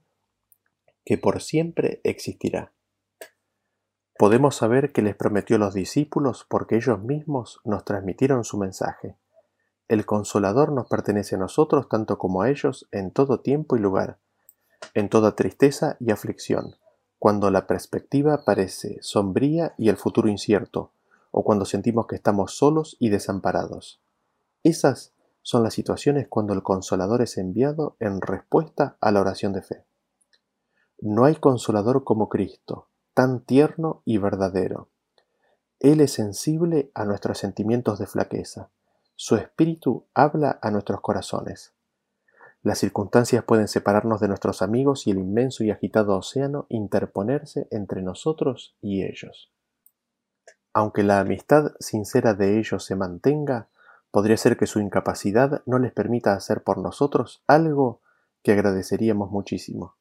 [1.05, 2.73] que por siempre existirá.
[4.19, 9.17] Podemos saber que les prometió los discípulos porque ellos mismos nos transmitieron su mensaje.
[9.89, 14.19] El consolador nos pertenece a nosotros tanto como a ellos en todo tiempo y lugar,
[14.95, 16.77] en toda tristeza y aflicción,
[17.19, 20.93] cuando la perspectiva parece sombría y el futuro incierto,
[21.31, 24.01] o cuando sentimos que estamos solos y desamparados.
[24.63, 25.13] Esas
[25.43, 29.85] son las situaciones cuando el consolador es enviado en respuesta a la oración de fe.
[31.01, 34.89] No hay consolador como Cristo, tan tierno y verdadero.
[35.79, 38.71] Él es sensible a nuestros sentimientos de flaqueza.
[39.17, 41.73] Su espíritu habla a nuestros corazones.
[42.63, 48.03] Las circunstancias pueden separarnos de nuestros amigos y el inmenso y agitado océano interponerse entre
[48.03, 49.51] nosotros y ellos.
[50.73, 53.69] Aunque la amistad sincera de ellos se mantenga,
[54.11, 58.01] podría ser que su incapacidad no les permita hacer por nosotros algo
[58.43, 59.97] que agradeceríamos muchísimo.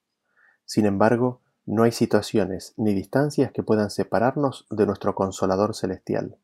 [0.65, 6.37] Sin embargo, no hay situaciones ni distancias que puedan separarnos de nuestro Consolador Celestial.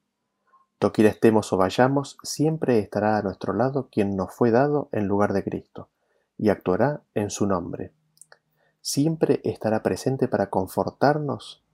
[0.79, 5.33] Doquiera estemos o vayamos, siempre estará a nuestro lado quien nos fue dado en lugar
[5.33, 5.89] de Cristo,
[6.37, 7.93] y actuará en su nombre.
[8.81, 11.64] Siempre estará presente para confortarnos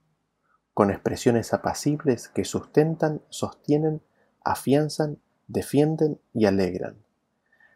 [0.74, 4.02] con expresiones apacibles que sustentan, sostienen,
[4.44, 6.96] afianzan, defienden y alegran.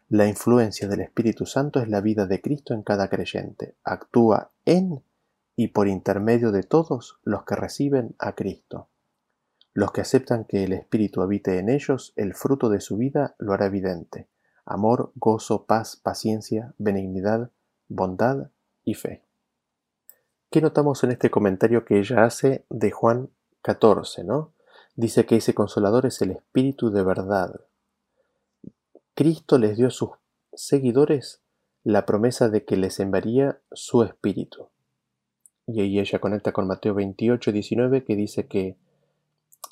[0.08, 3.74] La influencia del Espíritu Santo es la vida de Cristo en cada creyente.
[3.82, 5.02] Actúa en
[5.56, 8.88] y por intermedio de todos los que reciben a Cristo.
[9.72, 13.52] Los que aceptan que el Espíritu habite en ellos, el fruto de su vida lo
[13.52, 14.28] hará evidente.
[14.64, 17.50] Amor, gozo, paz, paciencia, benignidad,
[17.88, 18.50] bondad
[18.84, 19.25] y fe.
[20.56, 23.28] ¿Qué notamos en este comentario que ella hace de Juan
[23.60, 24.24] 14?
[24.24, 24.54] ¿no?
[24.94, 27.60] Dice que ese consolador es el Espíritu de verdad.
[29.14, 30.12] Cristo les dio a sus
[30.54, 31.42] seguidores
[31.84, 34.70] la promesa de que les enviaría su Espíritu.
[35.66, 38.78] Y ahí ella conecta con Mateo 28, 19, que dice que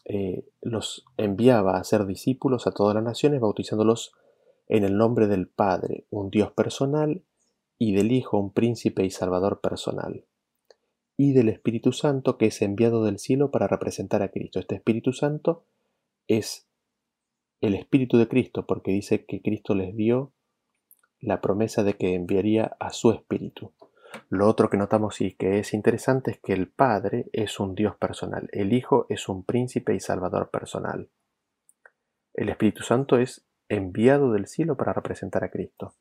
[0.05, 4.13] eh, los enviaba a ser discípulos a todas las naciones, bautizándolos
[4.69, 7.23] en el nombre del Padre, un Dios personal,
[7.79, 10.27] y del Hijo, un príncipe y salvador personal.
[11.17, 14.59] Y del Espíritu Santo que es enviado del cielo para representar a Cristo.
[14.59, 15.65] Este Espíritu Santo
[16.27, 16.67] es
[17.61, 20.33] el Espíritu de Cristo porque dice que Cristo les dio
[21.21, 23.73] la promesa de que enviaría a su Espíritu.
[24.29, 27.97] Lo otro que notamos y que es interesante es que el Padre es un Dios
[27.97, 31.09] personal, el Hijo es un príncipe y salvador personal.
[32.35, 35.95] El Espíritu Santo es enviado del cielo para representar a Cristo.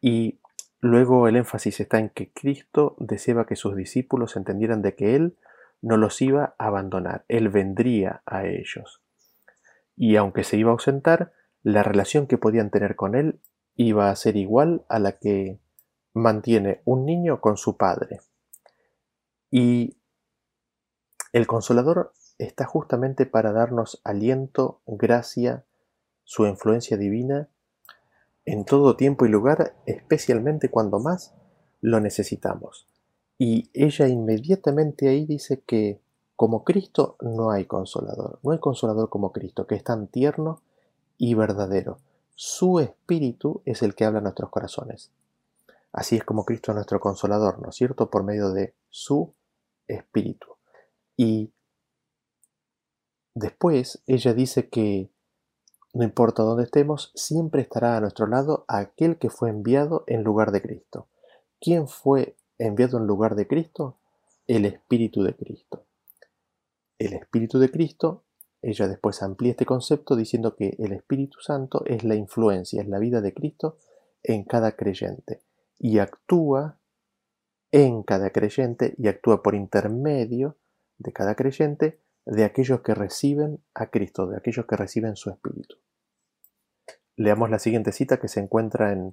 [0.00, 0.40] Y
[0.80, 5.36] luego el énfasis está en que Cristo deseaba que sus discípulos entendieran de que Él
[5.80, 9.00] no los iba a abandonar, Él vendría a ellos.
[9.96, 13.40] Y aunque se iba a ausentar, la relación que podían tener con Él
[13.74, 15.58] iba a ser igual a la que
[16.14, 18.20] mantiene un niño con su padre.
[19.50, 19.96] Y
[21.32, 25.64] el consolador está justamente para darnos aliento, gracia,
[26.24, 27.48] su influencia divina
[28.50, 31.34] en todo tiempo y lugar, especialmente cuando más
[31.82, 32.86] lo necesitamos.
[33.36, 36.00] Y ella inmediatamente ahí dice que
[36.34, 40.62] como Cristo no hay consolador, no hay consolador como Cristo, que es tan tierno
[41.18, 41.98] y verdadero.
[42.34, 45.10] Su espíritu es el que habla en nuestros corazones.
[45.92, 48.08] Así es como Cristo es nuestro consolador, ¿no es cierto?
[48.08, 49.34] Por medio de su
[49.86, 50.46] espíritu.
[51.18, 51.52] Y
[53.34, 55.10] después ella dice que
[55.98, 60.52] no importa dónde estemos, siempre estará a nuestro lado aquel que fue enviado en lugar
[60.52, 61.08] de Cristo.
[61.60, 63.98] ¿Quién fue enviado en lugar de Cristo?
[64.46, 65.86] El Espíritu de Cristo.
[67.00, 68.22] El Espíritu de Cristo,
[68.62, 73.00] ella después amplía este concepto diciendo que el Espíritu Santo es la influencia, es la
[73.00, 73.78] vida de Cristo
[74.22, 75.42] en cada creyente
[75.80, 76.78] y actúa
[77.72, 80.58] en cada creyente y actúa por intermedio
[80.98, 85.74] de cada creyente de aquellos que reciben a Cristo, de aquellos que reciben su Espíritu.
[87.18, 89.12] Leamos la siguiente cita que se encuentra en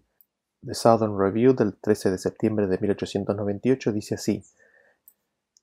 [0.63, 3.91] The Southern Review del 13 de septiembre de 1898.
[3.91, 4.43] Dice así,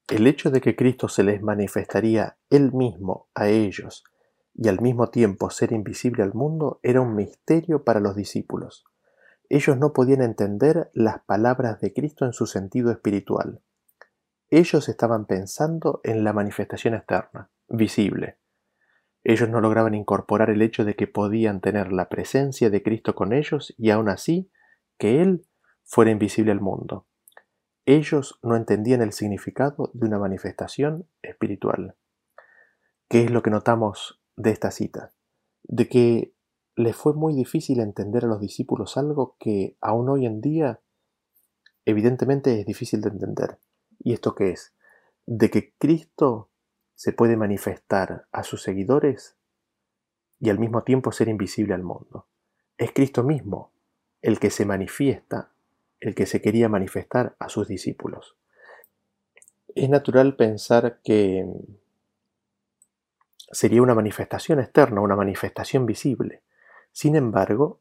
[0.09, 4.03] el hecho de que Cristo se les manifestaría él mismo a ellos
[4.57, 8.87] y al mismo tiempo ser invisible al mundo era un misterio para los discípulos.
[9.49, 13.61] Ellos no podían entender las palabras de Cristo en su sentido espiritual.
[14.51, 18.42] Ellos estaban pensando en la manifestación externa, visible.
[19.25, 23.33] Ellos no lograban incorporar el hecho de que podían tener la presencia de Cristo con
[23.33, 24.51] ellos y aún así
[24.99, 25.47] que Él
[25.85, 27.07] fuera invisible al mundo.
[27.85, 31.97] Ellos no entendían el significado de una manifestación espiritual.
[33.09, 35.13] ¿Qué es lo que notamos de esta cita?
[35.65, 36.35] De que
[36.77, 40.81] les fue muy difícil entender a los discípulos algo que aún hoy en día
[41.85, 43.59] evidentemente es difícil de entender.
[43.99, 44.75] ¿Y esto qué es?
[45.27, 46.52] De que Cristo
[46.95, 49.37] se puede manifestar a sus seguidores
[50.41, 52.27] y al mismo tiempo ser invisible al mundo.
[52.79, 53.73] Es Cristo mismo
[54.23, 55.53] el que se manifiesta,
[56.01, 58.37] el que se quería manifestar a sus discípulos.
[59.75, 61.47] Es natural pensar que
[63.53, 66.43] sería una manifestación externa, una manifestación visible.
[66.93, 67.81] Sin embargo,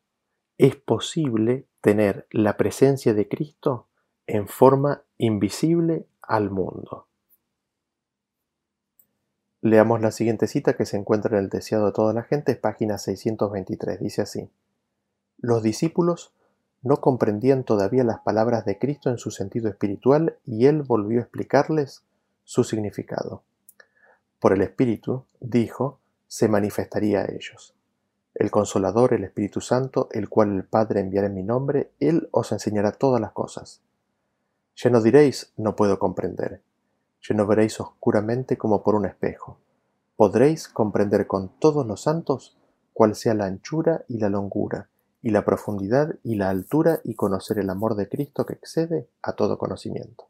[0.58, 3.88] es posible tener la presencia de Cristo
[4.28, 7.08] en forma invisible al mundo.
[9.64, 12.98] Leamos la siguiente cita que se encuentra en el Deseado de toda la gente, página
[12.98, 14.00] 623.
[14.00, 14.50] Dice así,
[15.38, 16.34] Los discípulos
[16.82, 21.22] no comprendían todavía las palabras de Cristo en su sentido espiritual y él volvió a
[21.22, 22.04] explicarles
[22.44, 23.44] su significado.
[24.40, 27.76] Por el Espíritu, dijo, se manifestaría a ellos.
[28.34, 32.52] El Consolador, el Espíritu Santo, el cual el Padre enviará en mi nombre, Él os
[32.52, 33.84] enseñará todas las cosas.
[34.76, 36.64] Ya no diréis, no puedo comprender.
[37.22, 39.60] Ya no veréis oscuramente como por un espejo.
[40.16, 42.58] Podréis comprender con todos los santos
[42.94, 44.90] cuál sea la anchura y la longura,
[45.22, 49.34] y la profundidad y la altura, y conocer el amor de Cristo que excede a
[49.34, 50.28] todo conocimiento.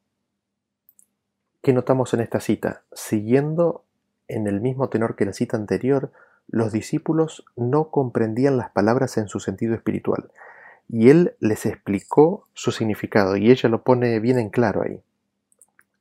[1.62, 2.84] ¿Qué notamos en esta cita?
[2.92, 3.84] Siguiendo
[4.28, 6.12] en el mismo tenor que la cita anterior,
[6.48, 10.32] los discípulos no comprendían las palabras en su sentido espiritual,
[10.90, 15.02] y él les explicó su significado, y ella lo pone bien en claro ahí.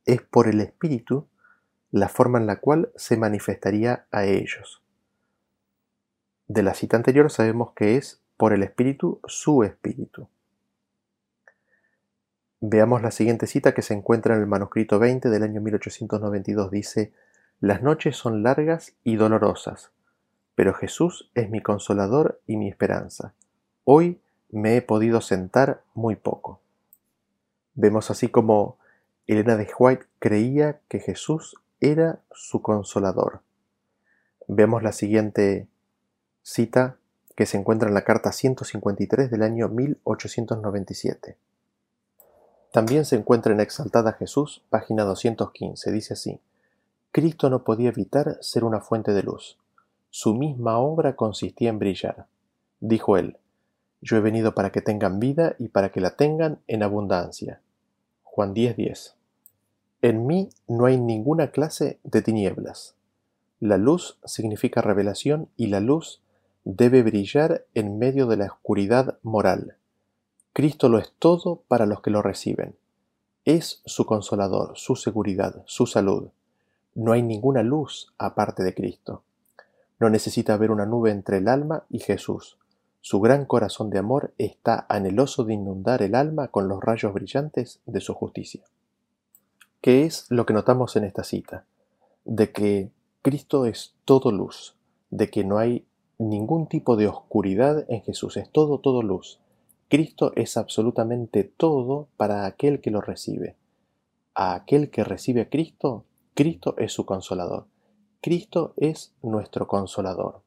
[0.05, 1.27] Es por el espíritu
[1.91, 4.83] la forma en la cual se manifestaría a ellos.
[6.47, 10.29] De la cita anterior sabemos que es por el espíritu su espíritu.
[12.61, 16.71] Veamos la siguiente cita que se encuentra en el manuscrito 20 del año 1892.
[16.71, 17.13] Dice,
[17.61, 19.93] Las noches son largas y dolorosas
[20.61, 23.33] pero Jesús es mi consolador y mi esperanza.
[23.85, 26.61] Hoy me he podido sentar muy poco.
[27.73, 28.77] Vemos así como
[29.33, 33.43] Elena de White creía que Jesús era su consolador.
[34.49, 35.69] Vemos la siguiente
[36.43, 36.97] cita
[37.37, 41.37] que se encuentra en la carta 153 del año 1897.
[42.73, 45.93] También se encuentra en Exaltada Jesús, página 215.
[45.93, 46.41] Dice así,
[47.13, 49.59] Cristo no podía evitar ser una fuente de luz.
[50.11, 52.27] Su misma obra consistía en brillar.
[52.81, 53.39] Dijo él,
[54.01, 57.61] Yo he venido para que tengan vida y para que la tengan en abundancia.
[58.25, 59.20] Juan 10:10.
[60.03, 62.95] En mí no hay ninguna clase de tinieblas.
[63.59, 66.23] La luz significa revelación y la luz
[66.65, 69.77] debe brillar en medio de la oscuridad moral.
[70.55, 72.77] Cristo lo es todo para los que lo reciben.
[73.45, 76.29] Es su consolador, su seguridad, su salud.
[76.95, 79.23] No hay ninguna luz aparte de Cristo.
[79.99, 82.59] No necesita haber una nube entre el alma y Jesús.
[83.03, 87.81] Su gran corazón de amor está anheloso de inundar el alma con los rayos brillantes
[87.85, 88.65] de su justicia.
[89.81, 91.65] ¿Qué es lo que notamos en esta cita?
[92.27, 92.91] De que
[93.23, 94.77] Cristo es todo luz,
[95.09, 95.87] de que no hay
[96.19, 99.41] ningún tipo de oscuridad en Jesús, es todo, todo luz.
[99.89, 103.57] Cristo es absolutamente todo para aquel que lo recibe.
[104.35, 107.65] A aquel que recibe a Cristo, Cristo es su consolador.
[108.21, 110.43] Cristo es nuestro consolador.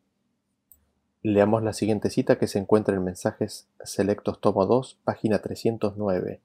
[1.24, 6.39] Leamos la siguiente cita que se encuentra en Mensajes Selectos Tomo 2, página 309.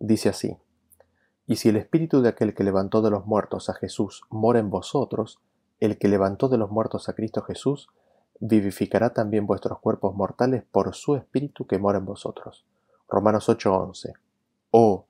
[0.00, 0.56] Dice así,
[1.46, 4.70] Y si el espíritu de aquel que levantó de los muertos a Jesús mora en
[4.70, 5.40] vosotros,
[5.80, 7.88] el que levantó de los muertos a Cristo Jesús,
[8.38, 12.64] vivificará también vuestros cuerpos mortales por su Espíritu que mora en vosotros.
[13.08, 14.14] Romanos 8:11.
[14.70, 15.06] Oh,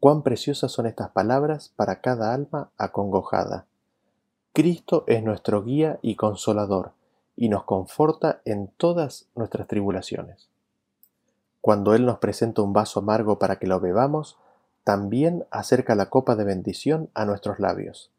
[0.00, 3.66] cuán preciosas son estas palabras para cada alma acongojada.
[4.52, 6.92] Cristo es nuestro guía y consolador,
[7.36, 10.48] y nos conforta en todas nuestras tribulaciones.
[11.60, 14.38] Cuando Él nos presenta un vaso amargo para que lo bebamos,
[14.84, 18.10] también acerca la copa de bendición a nuestros labios.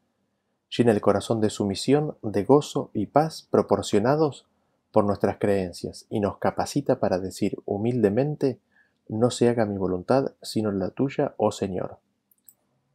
[0.76, 4.45] Llena el corazón de sumisión, de gozo y paz proporcionados
[4.91, 8.60] por nuestras creencias y nos capacita para decir humildemente,
[9.10, 11.97] no se haga mi voluntad sino la tuya, oh Señor.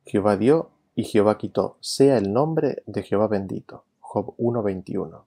[0.06, 3.84] Jehová dio y Jehová quitó, sea el nombre de Jehová bendito.
[4.00, 5.22] Job 1.21.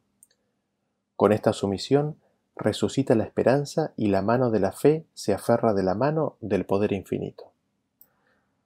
[1.16, 2.18] Con esta sumisión
[2.56, 6.66] resucita la esperanza y la mano de la fe se aferra de la mano del
[6.66, 7.51] poder infinito.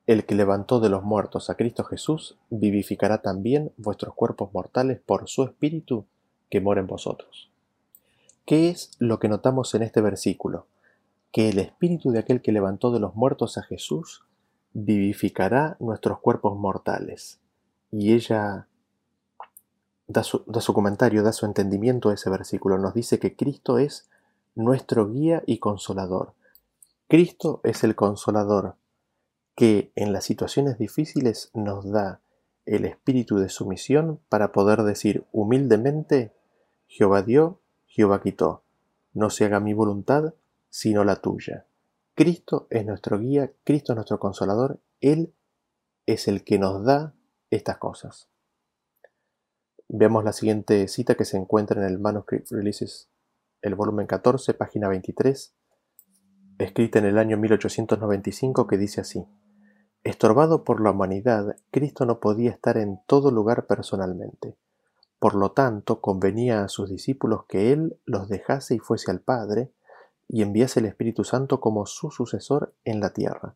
[0.07, 5.27] El que levantó de los muertos a Cristo Jesús vivificará también vuestros cuerpos mortales por
[5.27, 6.05] su Espíritu
[6.49, 7.49] que mora en vosotros.
[8.45, 10.67] ¿Qué es lo que notamos en este versículo?
[11.31, 14.23] Que el espíritu de aquel que levantó de los muertos a Jesús
[14.73, 17.39] vivificará nuestros cuerpos mortales.
[17.91, 18.67] Y ella
[20.07, 22.77] da su, da su, comentario, da su entendimiento a ese versículo.
[22.77, 24.07] Nos dice que Cristo es
[24.53, 26.33] nuestro guía y consolador.
[27.07, 28.75] Cristo es el consolador
[29.55, 32.21] que en las situaciones difíciles nos da
[32.65, 36.33] el espíritu de sumisión para poder decir humildemente,
[36.87, 37.61] Jehová dio
[37.95, 38.65] Jehová quitó.
[39.13, 40.33] No se haga mi voluntad,
[40.69, 41.65] sino la tuya.
[42.13, 45.33] Cristo es nuestro guía, Cristo es nuestro consolador, Él
[46.05, 47.15] es el que nos da
[47.51, 48.27] estas cosas.
[49.87, 53.09] Veamos la siguiente cita que se encuentra en el Manuscript Releases,
[53.61, 55.55] el volumen 14, página 23,
[56.57, 59.25] escrita en el año 1895, que dice así.
[60.05, 64.55] Estorbado por la humanidad, Cristo no podía estar en todo lugar personalmente.
[65.17, 69.73] Por lo tanto, convenía a sus discípulos que Él los dejase y fuese al Padre,
[70.27, 73.55] y enviase el Espíritu Santo como su sucesor en la tierra.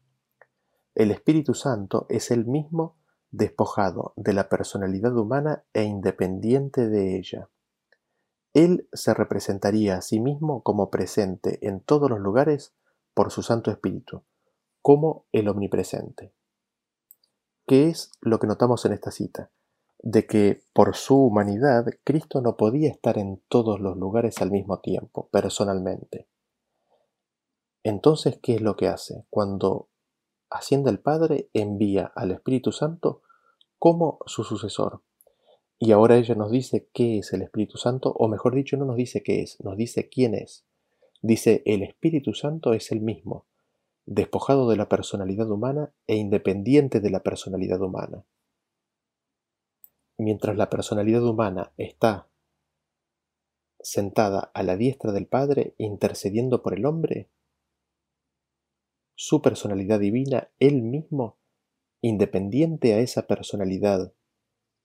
[0.95, 2.97] El Espíritu Santo es el mismo
[3.29, 7.47] despojado de la personalidad humana e independiente de ella.
[8.55, 12.73] Él se representaría a sí mismo como presente en todos los lugares
[13.13, 14.23] por su Santo Espíritu,
[14.81, 16.33] como el omnipresente.
[17.69, 19.51] ¿Qué es lo que notamos en esta cita?
[20.01, 24.79] de que por su humanidad Cristo no podía estar en todos los lugares al mismo
[24.79, 26.27] tiempo, personalmente.
[27.83, 29.25] Entonces, ¿qué es lo que hace?
[29.29, 29.89] Cuando
[30.49, 33.23] asciende el Padre, envía al Espíritu Santo
[33.77, 35.03] como su sucesor.
[35.77, 38.95] Y ahora ella nos dice qué es el Espíritu Santo, o mejor dicho, no nos
[38.95, 40.65] dice qué es, nos dice quién es.
[41.21, 43.47] Dice, el Espíritu Santo es el mismo,
[44.09, 48.25] despojado de la personalidad humana e independiente de la personalidad humana
[50.19, 52.29] mientras la personalidad humana está
[53.79, 57.29] sentada a la diestra del Padre intercediendo por el hombre,
[59.15, 61.37] su personalidad divina, él mismo,
[62.01, 64.13] independiente a esa personalidad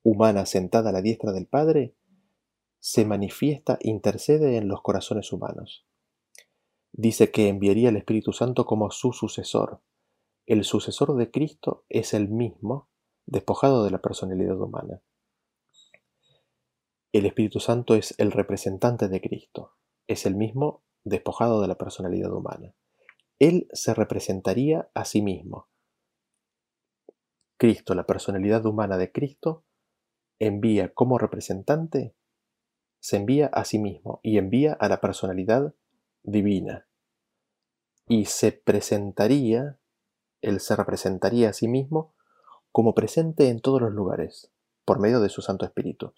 [0.03, 1.97] humana sentada a la diestra del Padre,
[2.79, 5.87] se manifiesta, intercede en los corazones humanos.
[6.97, 9.83] Dice que enviaría el Espíritu Santo como su sucesor.
[10.47, 12.89] El sucesor de Cristo es el mismo,
[13.27, 15.03] despojado de la personalidad humana.
[17.13, 19.75] El Espíritu Santo es el representante de Cristo,
[20.07, 22.75] es el mismo despojado de la personalidad humana.
[23.41, 25.69] Él se representaría a sí mismo,
[27.57, 29.65] Cristo, la personalidad humana de Cristo,
[30.39, 32.15] envía como representante,
[33.01, 35.75] se envía a sí mismo y envía a la personalidad
[36.25, 36.89] divina.
[38.09, 39.79] Y se presentaría,
[40.43, 42.15] él se representaría a sí mismo
[42.73, 44.53] como presente en todos los lugares,
[44.85, 46.13] por medio de su Santo Espíritu.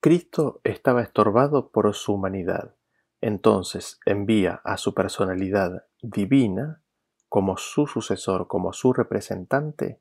[0.00, 2.74] Cristo estaba estorbado por su humanidad,
[3.20, 6.82] entonces envía a su personalidad divina
[7.28, 10.00] como su sucesor, como su representante,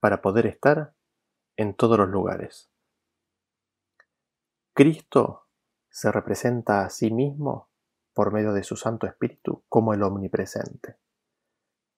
[0.00, 0.94] para poder estar
[1.56, 2.70] en todos los lugares.
[4.74, 5.46] Cristo
[5.88, 7.70] se representa a sí mismo
[8.16, 10.96] por medio de su Santo Espíritu como el omnipresente.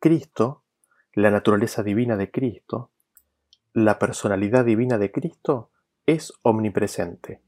[0.01, 0.65] Cristo,
[1.13, 2.91] la naturaleza divina de Cristo,
[3.73, 5.71] la personalidad divina de Cristo
[6.07, 7.41] es omnipresente.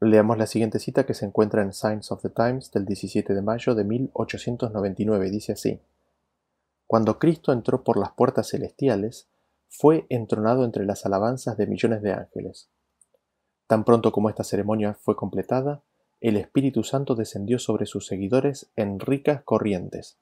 [0.00, 3.42] Leamos la siguiente cita que se encuentra en Signs of the Times del 17 de
[3.42, 5.30] mayo de 1899.
[5.32, 5.82] Dice así.
[6.86, 9.28] Cuando Cristo entró por las puertas celestiales,
[9.68, 12.70] fue entronado entre las alabanzas de millones de ángeles.
[13.66, 15.82] Tan pronto como esta ceremonia fue completada,
[16.22, 20.20] el Espíritu Santo descendió sobre sus seguidores en ricas corrientes,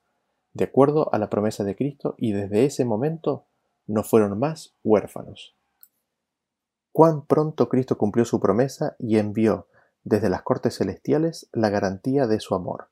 [0.55, 3.44] de acuerdo a la promesa de Cristo, y desde ese momento
[3.86, 5.55] no fueron más huérfanos.
[6.90, 9.68] Cuán pronto Cristo cumplió su promesa y envió
[10.03, 12.88] desde las cortes celestiales la garantía de su amor.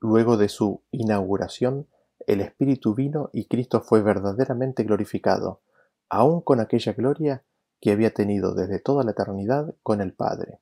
[0.00, 1.86] Luego de su inauguración,
[2.26, 5.60] el Espíritu vino y Cristo fue verdaderamente glorificado,
[6.08, 7.44] aun con aquella gloria
[7.80, 10.58] que había tenido desde toda la eternidad con el Padre.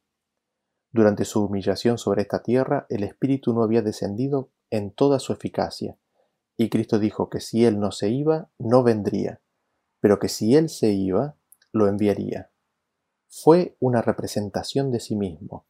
[0.93, 5.97] Durante su humillación sobre esta tierra, el Espíritu no había descendido en toda su eficacia,
[6.57, 9.41] y Cristo dijo que si Él no se iba, no vendría,
[10.01, 11.37] pero que si Él se iba,
[11.73, 12.51] lo enviaría.
[13.29, 15.67] Fue una representación de sí mismo,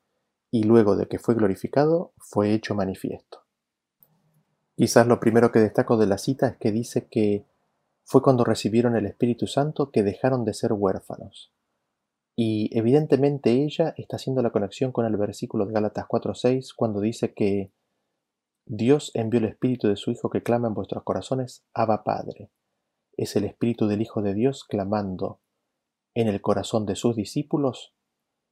[0.51, 3.45] y luego de que fue glorificado, fue hecho manifiesto.
[4.75, 7.47] Quizás lo primero que destaco de la cita es que dice que
[8.05, 11.53] fue cuando recibieron el Espíritu Santo que dejaron de ser huérfanos.
[12.37, 17.35] Y evidentemente ella está haciendo la conexión con el versículo de Gálatas 4:6 cuando dice
[17.35, 17.73] que
[18.67, 22.51] Dios envió el Espíritu de su Hijo que clama en vuestros corazones, Abba Padre.
[23.17, 25.41] Es el Espíritu del Hijo de Dios clamando
[26.15, 27.95] en el corazón de sus discípulos,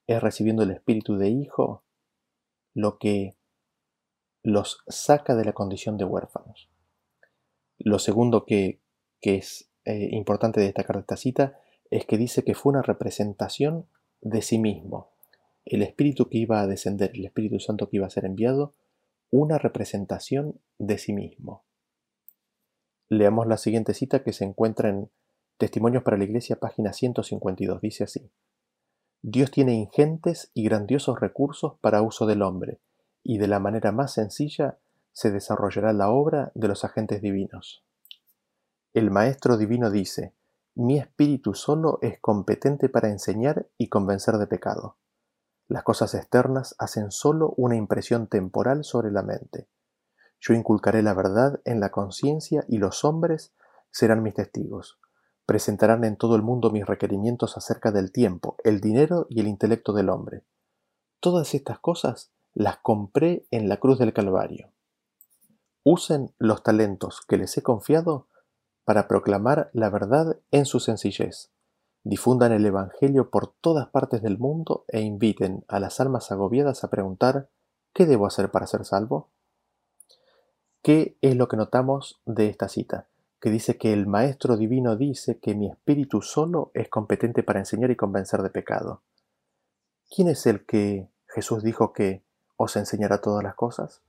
[0.06, 1.84] es recibiendo el Espíritu de Hijo
[2.74, 3.36] lo que
[4.42, 6.70] los saca de la condición de huérfanos.
[7.78, 8.80] Lo segundo que,
[9.20, 11.60] es eh, importante destacar de esta cita
[11.90, 13.86] es que dice que fue una representación
[14.20, 15.10] de sí mismo.
[15.64, 18.74] El Espíritu que iba a descender, el Espíritu Santo que iba a ser enviado,
[19.30, 21.64] una representación de sí mismo.
[23.08, 25.10] Leamos la siguiente cita que se encuentra en
[25.56, 27.80] Testimonios para la Iglesia, página 152.
[27.80, 28.30] Dice así.
[29.22, 32.78] Dios tiene ingentes y grandiosos recursos para uso del hombre,
[33.24, 34.78] y de la manera más sencilla
[35.12, 37.82] se desarrollará la obra de los agentes divinos.
[38.94, 40.32] El Maestro Divino dice,
[40.78, 44.96] mi espíritu solo es competente para enseñar y convencer de pecado.
[45.66, 49.68] Las cosas externas hacen solo una impresión temporal sobre la mente.
[50.40, 53.52] Yo inculcaré la verdad en la conciencia y los hombres
[53.90, 55.00] serán mis testigos.
[55.46, 59.92] Presentarán en todo el mundo mis requerimientos acerca del tiempo, el dinero y el intelecto
[59.92, 60.44] del hombre.
[61.18, 64.70] Todas estas cosas las compré en la cruz del Calvario.
[65.82, 68.28] Usen los talentos que les he confiado
[68.88, 71.50] para proclamar la verdad en su sencillez.
[72.04, 76.88] Difundan el Evangelio por todas partes del mundo e inviten a las almas agobiadas a
[76.88, 77.50] preguntar
[77.92, 79.28] ¿qué debo hacer para ser salvo?
[80.80, 83.08] ¿Qué es lo que notamos de esta cita?
[83.40, 87.90] Que dice que el Maestro Divino dice que mi espíritu solo es competente para enseñar
[87.90, 89.02] y convencer de pecado.
[90.08, 92.24] ¿Quién es el que Jesús dijo que
[92.56, 94.00] os enseñará todas las cosas?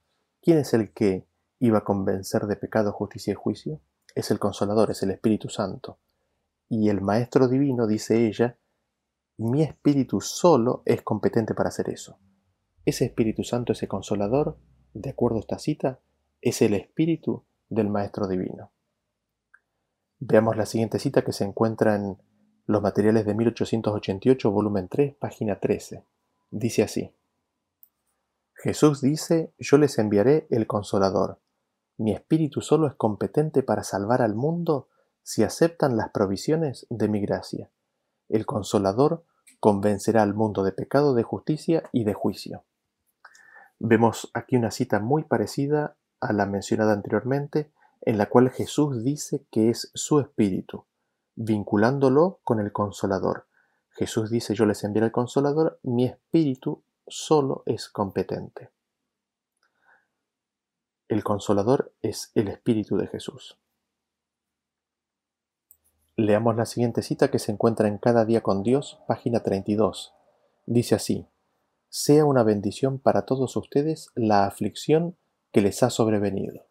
[0.41, 1.27] ¿Quién es el que
[1.59, 3.81] iba a convencer de pecado, justicia y juicio?
[4.19, 5.97] Es el Consolador, es el Espíritu Santo.
[6.67, 8.57] Y el Maestro Divino, dice ella,
[9.37, 12.19] mi Espíritu solo es competente para hacer eso.
[12.83, 14.57] Ese Espíritu Santo, ese Consolador,
[14.93, 15.99] de acuerdo a esta cita,
[16.41, 18.71] es el Espíritu del Maestro Divino.
[20.19, 22.17] Veamos la siguiente cita que se encuentra en
[22.65, 26.03] los materiales de 1888, volumen 3, página 13.
[26.51, 27.13] Dice así.
[28.53, 31.39] Jesús dice, yo les enviaré el consolador.
[31.99, 34.87] Mi espíritu solo es competente para salvar al mundo
[35.21, 37.69] si aceptan las provisiones de mi gracia.
[38.29, 39.25] El consolador
[39.59, 42.63] convencerá al mundo de pecado, de justicia y de juicio.
[43.79, 47.69] Vemos aquí una cita muy parecida a la mencionada anteriormente,
[47.99, 50.85] en la cual Jesús dice que es su espíritu,
[51.35, 53.45] vinculándolo con el consolador.
[53.89, 58.69] Jesús dice, yo les enviaré el consolador, mi espíritu solo es competente.
[61.09, 63.57] El consolador es el Espíritu de Jesús.
[66.15, 70.13] Leamos la siguiente cita que se encuentra en Cada día con Dios, página 32.
[70.67, 71.27] Dice así,
[71.89, 75.17] sea una bendición para todos ustedes la aflicción
[75.51, 76.67] que les ha sobrevenido.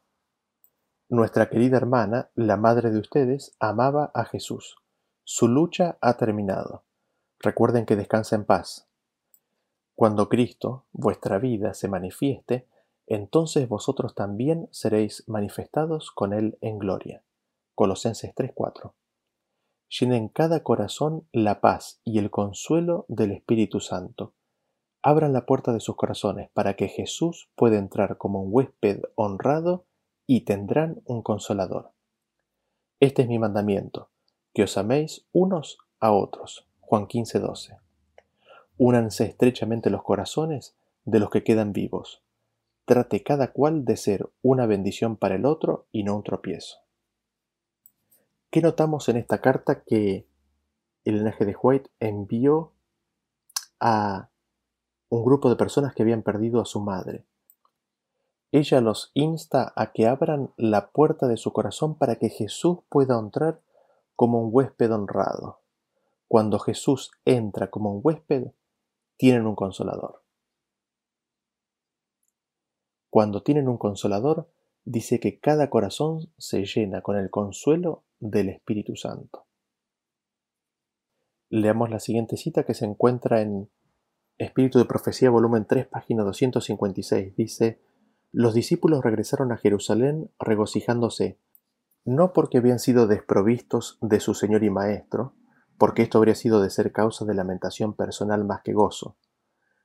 [1.08, 4.76] Nuestra querida hermana, la madre de ustedes, amaba a Jesús.
[5.24, 6.84] Su lucha ha terminado.
[7.40, 8.86] Recuerden que descansa en paz.
[9.96, 12.68] Cuando Cristo, vuestra vida, se manifieste,
[13.08, 17.22] entonces vosotros también seréis manifestados con Él en gloria.
[17.74, 18.92] Colosenses 3:4
[19.88, 24.34] llenen cada corazón la paz y el consuelo del Espíritu Santo.
[25.02, 29.86] Abran la puerta de sus corazones para que Jesús pueda entrar como un huésped honrado
[30.26, 31.92] y tendrán un consolador.
[33.00, 34.10] Este es mi mandamiento,
[34.52, 36.66] que os améis unos a otros.
[36.80, 37.78] Juan 15:12.
[38.76, 42.22] Únanse estrechamente los corazones de los que quedan vivos.
[42.88, 46.78] Trate cada cual de ser una bendición para el otro y no un tropiezo.
[48.50, 50.26] ¿Qué notamos en esta carta que
[51.04, 52.72] el linaje de White envió
[53.78, 54.30] a
[55.10, 57.26] un grupo de personas que habían perdido a su madre?
[58.52, 63.18] Ella los insta a que abran la puerta de su corazón para que Jesús pueda
[63.18, 63.60] entrar
[64.16, 65.60] como un huésped honrado.
[66.26, 68.52] Cuando Jesús entra como un huésped,
[69.18, 70.22] tienen un consolador.
[73.10, 74.50] Cuando tienen un consolador,
[74.84, 79.46] dice que cada corazón se llena con el consuelo del Espíritu Santo.
[81.50, 83.70] Leamos la siguiente cita que se encuentra en
[84.36, 87.34] Espíritu de Profecía, volumen 3, página 256.
[87.34, 87.80] Dice,
[88.30, 91.38] Los discípulos regresaron a Jerusalén regocijándose,
[92.04, 95.34] no porque habían sido desprovistos de su Señor y Maestro,
[95.78, 99.16] porque esto habría sido de ser causa de lamentación personal más que gozo,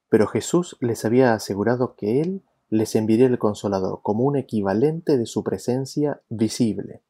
[0.10, 2.44] pero Jesús les había asegurado que Él
[2.74, 7.04] les enviaría el Consolador como un equivalente de su presencia visible.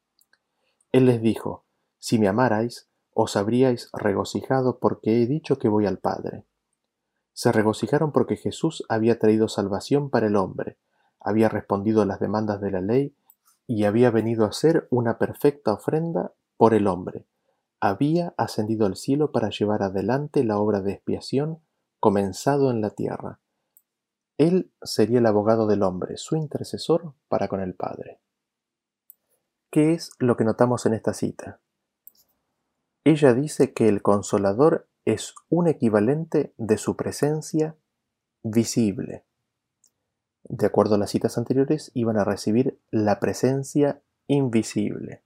[0.91, 1.63] Él les dijo,
[1.99, 6.43] Si me amarais, os habríais regocijado porque he dicho que voy al Padre.
[7.31, 10.79] Se regocijaron porque Jesús había traído salvación para el hombre,
[11.21, 13.15] había respondido a las demandas de la ley
[13.65, 17.25] y había venido a ser una perfecta ofrenda por el hombre.
[17.79, 21.61] Había ascendido al cielo para llevar adelante la obra de expiación
[22.01, 23.39] comenzado en la tierra.
[24.43, 28.19] Él sería el abogado del hombre, su intercesor para con el Padre.
[29.71, 31.61] ¿Qué es lo que notamos en esta cita?
[33.05, 37.77] Ella dice que el consolador es un equivalente de su presencia
[38.43, 39.23] visible.
[40.43, 45.23] De acuerdo a las citas anteriores, iban a recibir la presencia invisible.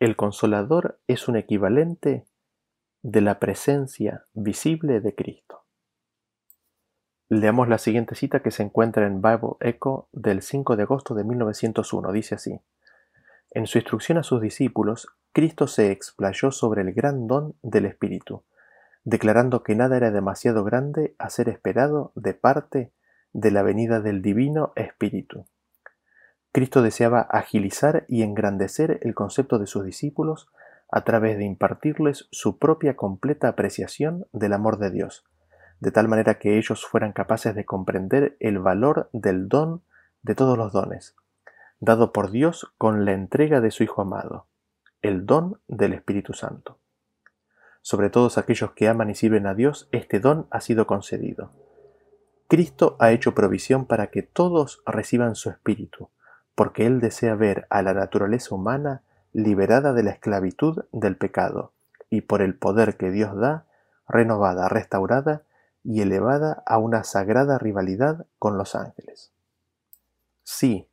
[0.00, 2.24] El consolador es un equivalente
[3.02, 5.61] de la presencia visible de Cristo.
[7.34, 11.24] Leamos la siguiente cita que se encuentra en Bible Echo del 5 de agosto de
[11.24, 12.12] 1901.
[12.12, 12.60] Dice así.
[13.52, 18.42] En su instrucción a sus discípulos, Cristo se explayó sobre el gran don del Espíritu,
[19.04, 22.92] declarando que nada era demasiado grande a ser esperado de parte
[23.32, 25.46] de la venida del Divino Espíritu.
[26.52, 30.48] Cristo deseaba agilizar y engrandecer el concepto de sus discípulos
[30.90, 35.24] a través de impartirles su propia completa apreciación del amor de Dios,
[35.82, 39.82] de tal manera que ellos fueran capaces de comprender el valor del don
[40.22, 41.16] de todos los dones,
[41.80, 44.46] dado por Dios con la entrega de su Hijo amado,
[45.02, 46.78] el don del Espíritu Santo.
[47.80, 51.50] Sobre todos aquellos que aman y sirven a Dios, este don ha sido concedido.
[52.46, 56.10] Cristo ha hecho provisión para que todos reciban su Espíritu,
[56.54, 59.02] porque Él desea ver a la naturaleza humana
[59.32, 61.72] liberada de la esclavitud del pecado,
[62.08, 63.66] y por el poder que Dios da,
[64.06, 65.42] renovada, restaurada
[65.84, 69.32] y elevada a una sagrada rivalidad con los ángeles.
[70.42, 70.88] Sí,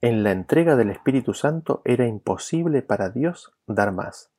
[0.00, 4.30] en la entrega del Espíritu Santo era imposible para Dios dar más.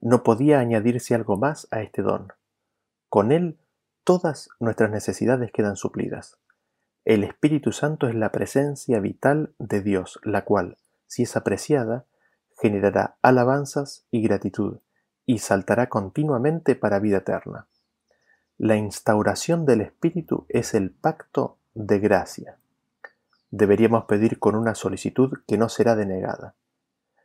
[0.00, 2.32] No podía añadirse algo más a este don.
[3.08, 3.58] Con Él
[4.04, 6.38] todas nuestras necesidades quedan suplidas.
[7.04, 12.04] El Espíritu Santo es la presencia vital de Dios, la cual, si es apreciada,
[12.60, 14.78] generará alabanzas y gratitud,
[15.26, 17.66] y saltará continuamente para vida eterna.
[18.62, 22.58] La instauración del Espíritu es el pacto de gracia
[23.52, 26.54] deberíamos pedir con una solicitud que no será denegada.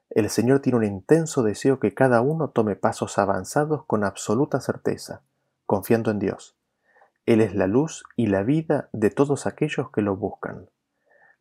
[0.09, 5.21] El Señor tiene un intenso deseo que cada uno tome pasos avanzados con absoluta certeza,
[5.65, 6.55] confiando en Dios.
[7.25, 10.69] Él es la luz y la vida de todos aquellos que lo buscan.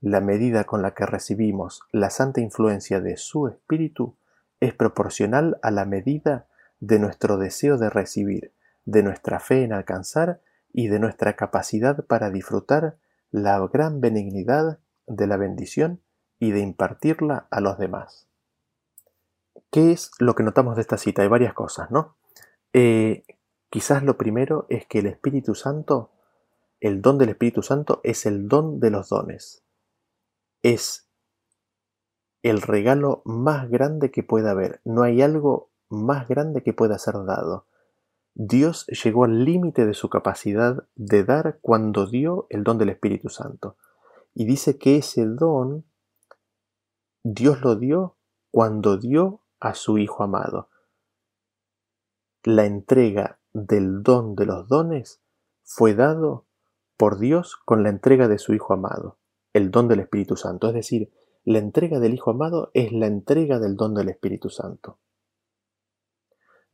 [0.01, 4.17] La medida con la que recibimos la santa influencia de su Espíritu
[4.61, 6.47] es proporcional a la medida
[6.79, 8.53] de nuestro deseo de recibir,
[8.87, 10.41] de nuestra fe en alcanzar
[10.73, 12.97] y de nuestra capacidad para disfrutar
[13.31, 16.01] la gran benignidad de la bendición
[16.39, 18.29] y de impartirla a los demás.
[19.71, 21.23] ¿Qué es lo que notamos de esta cita?
[21.23, 22.17] Hay varias cosas, ¿no?
[22.73, 23.25] Eh,
[23.69, 26.13] quizás lo primero es que el Espíritu Santo,
[26.81, 29.65] el don del Espíritu Santo es el don de los dones.
[30.63, 31.09] Es
[32.43, 34.81] el regalo más grande que pueda haber.
[34.85, 37.67] No hay algo más grande que pueda ser dado.
[38.39, 43.31] Dios llegó al límite de su capacidad de dar cuando dio el don del Espíritu
[43.31, 43.79] Santo.
[44.35, 45.87] Y dice que ese don
[47.23, 48.19] Dios lo dio
[48.51, 50.69] cuando dio a su Hijo amado.
[52.45, 55.23] La entrega del don de los dones
[55.65, 56.45] fue dado
[56.99, 59.17] por Dios con la entrega de su Hijo amado,
[59.55, 60.69] el don del Espíritu Santo.
[60.69, 61.11] Es decir,
[61.45, 64.99] la entrega del Hijo amado es la entrega del don del Espíritu Santo.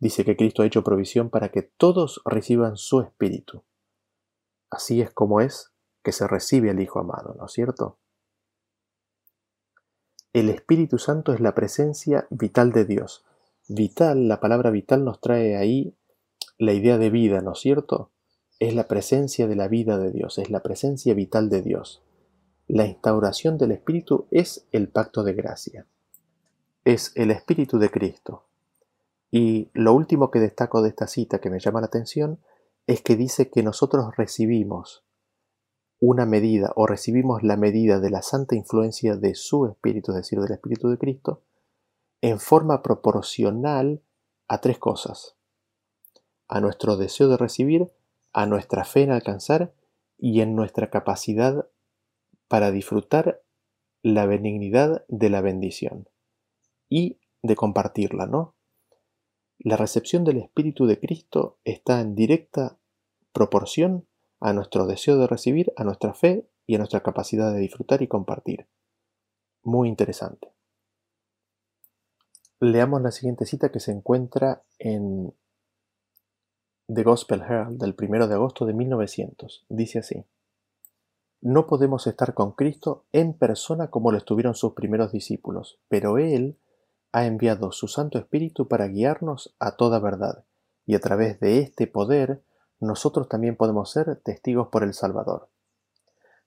[0.02, 3.62] Dice que Cristo ha hecho provisión para que todos reciban su Espíritu.
[4.68, 5.70] Así es como es
[6.02, 8.00] que se recibe el Hijo amado, ¿no es cierto?
[10.32, 13.24] El Espíritu Santo es la presencia vital de Dios.
[13.68, 15.94] Vital, la palabra vital nos trae ahí
[16.58, 18.10] la idea de vida, ¿no es cierto?
[18.58, 22.02] Es la presencia de la vida de Dios, es la presencia vital de Dios.
[22.66, 25.86] La instauración del Espíritu es el pacto de gracia.
[26.84, 28.46] Es el Espíritu de Cristo.
[29.34, 32.38] Y lo último que destaco de esta cita que me llama la atención
[32.86, 35.04] es que dice que nosotros recibimos
[36.00, 40.38] una medida o recibimos la medida de la santa influencia de su Espíritu, es decir,
[40.38, 41.42] del Espíritu de Cristo,
[42.20, 44.02] en forma proporcional
[44.48, 45.36] a tres cosas.
[46.46, 47.90] A nuestro deseo de recibir,
[48.34, 49.72] a nuestra fe en alcanzar
[50.18, 51.68] y en nuestra capacidad
[52.48, 53.42] para disfrutar
[54.02, 56.08] la benignidad de la bendición
[56.90, 58.56] y de compartirla, ¿no?
[59.64, 62.78] La recepción del Espíritu de Cristo está en directa
[63.32, 64.08] proporción
[64.40, 68.08] a nuestro deseo de recibir, a nuestra fe y a nuestra capacidad de disfrutar y
[68.08, 68.66] compartir.
[69.62, 70.52] Muy interesante.
[72.58, 75.32] Leamos la siguiente cita que se encuentra en
[76.92, 79.66] The Gospel Herald del 1 de agosto de 1900.
[79.68, 80.24] Dice así.
[81.40, 86.58] No podemos estar con Cristo en persona como lo estuvieron sus primeros discípulos, pero Él
[87.12, 90.44] ha enviado su Santo Espíritu para guiarnos a toda verdad,
[90.86, 92.42] y a través de este poder
[92.80, 95.48] nosotros también podemos ser testigos por el Salvador.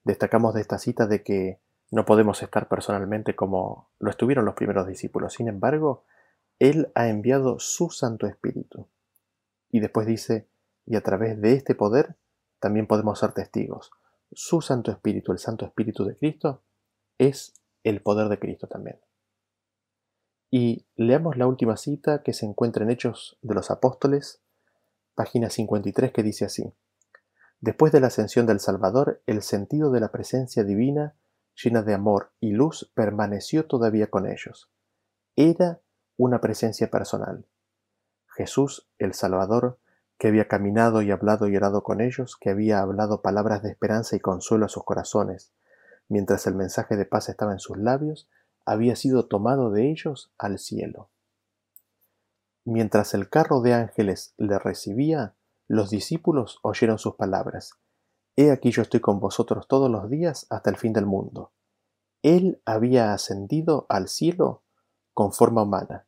[0.04, 1.60] Destacamos de esta cita de que
[1.92, 5.34] no podemos estar personalmente como lo estuvieron los primeros discípulos.
[5.34, 6.04] Sin embargo,
[6.60, 8.88] Él ha enviado su Santo Espíritu.
[9.72, 10.48] Y después dice,
[10.86, 12.16] y a través de este poder
[12.60, 13.92] también podemos ser testigos.
[14.32, 16.62] Su Santo Espíritu, el Santo Espíritu de Cristo,
[17.18, 17.54] es
[17.84, 19.00] el poder de Cristo también.
[20.52, 24.42] Y leamos la última cita que se encuentra en Hechos de los Apóstoles,
[25.16, 26.74] página 53, que dice así.
[27.62, 31.16] Después de la ascensión del Salvador, el sentido de la presencia divina,
[31.56, 34.70] llena de amor y luz, permaneció todavía con ellos.
[35.36, 35.80] Era
[36.18, 37.46] una presencia personal.
[38.28, 39.80] Jesús, el Salvador,
[40.18, 44.16] que había caminado y hablado y orado con ellos, que había hablado palabras de esperanza
[44.16, 45.52] y consuelo a sus corazones,
[46.08, 48.30] mientras el mensaje de paz estaba en sus labios,
[48.66, 51.10] había sido tomado de ellos al cielo.
[52.66, 55.36] Mientras el carro de ángeles le recibía,
[55.68, 57.76] los discípulos oyeron sus palabras.
[58.36, 61.52] He aquí yo estoy con vosotros todos los días hasta el fin del mundo.
[62.24, 64.64] Él había ascendido al cielo
[65.14, 66.08] con forma humana.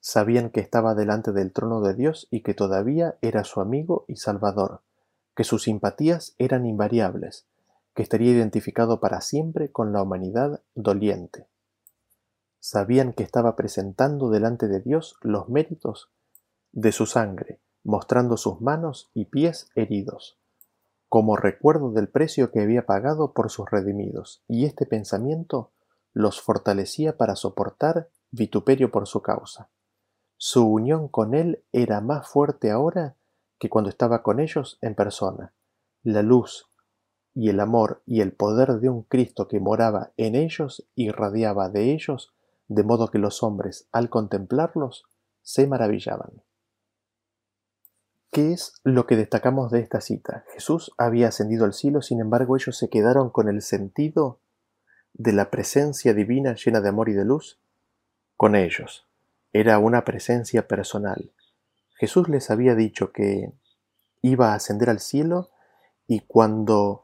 [0.00, 4.16] Sabían que estaba delante del trono de Dios y que todavía era su amigo y
[4.16, 4.82] salvador,
[5.36, 7.46] que sus simpatías eran invariables,
[7.94, 11.46] que estaría identificado para siempre con la humanidad doliente
[12.62, 16.12] sabían que estaba presentando delante de Dios los méritos
[16.70, 20.38] de su sangre, mostrando sus manos y pies heridos,
[21.08, 25.72] como recuerdo del precio que había pagado por sus redimidos, y este pensamiento
[26.12, 29.68] los fortalecía para soportar vituperio por su causa.
[30.36, 33.16] Su unión con Él era más fuerte ahora
[33.58, 35.52] que cuando estaba con ellos en persona.
[36.04, 36.68] La luz
[37.34, 41.92] y el amor y el poder de un Cristo que moraba en ellos irradiaba de
[41.92, 42.34] ellos
[42.68, 45.04] de modo que los hombres, al contemplarlos,
[45.42, 46.42] se maravillaban.
[48.30, 50.44] ¿Qué es lo que destacamos de esta cita?
[50.54, 54.40] Jesús había ascendido al cielo, sin embargo ellos se quedaron con el sentido
[55.12, 57.60] de la presencia divina llena de amor y de luz
[58.38, 59.06] con ellos.
[59.52, 61.32] Era una presencia personal.
[61.96, 63.52] Jesús les había dicho que
[64.22, 65.50] iba a ascender al cielo
[66.06, 67.01] y cuando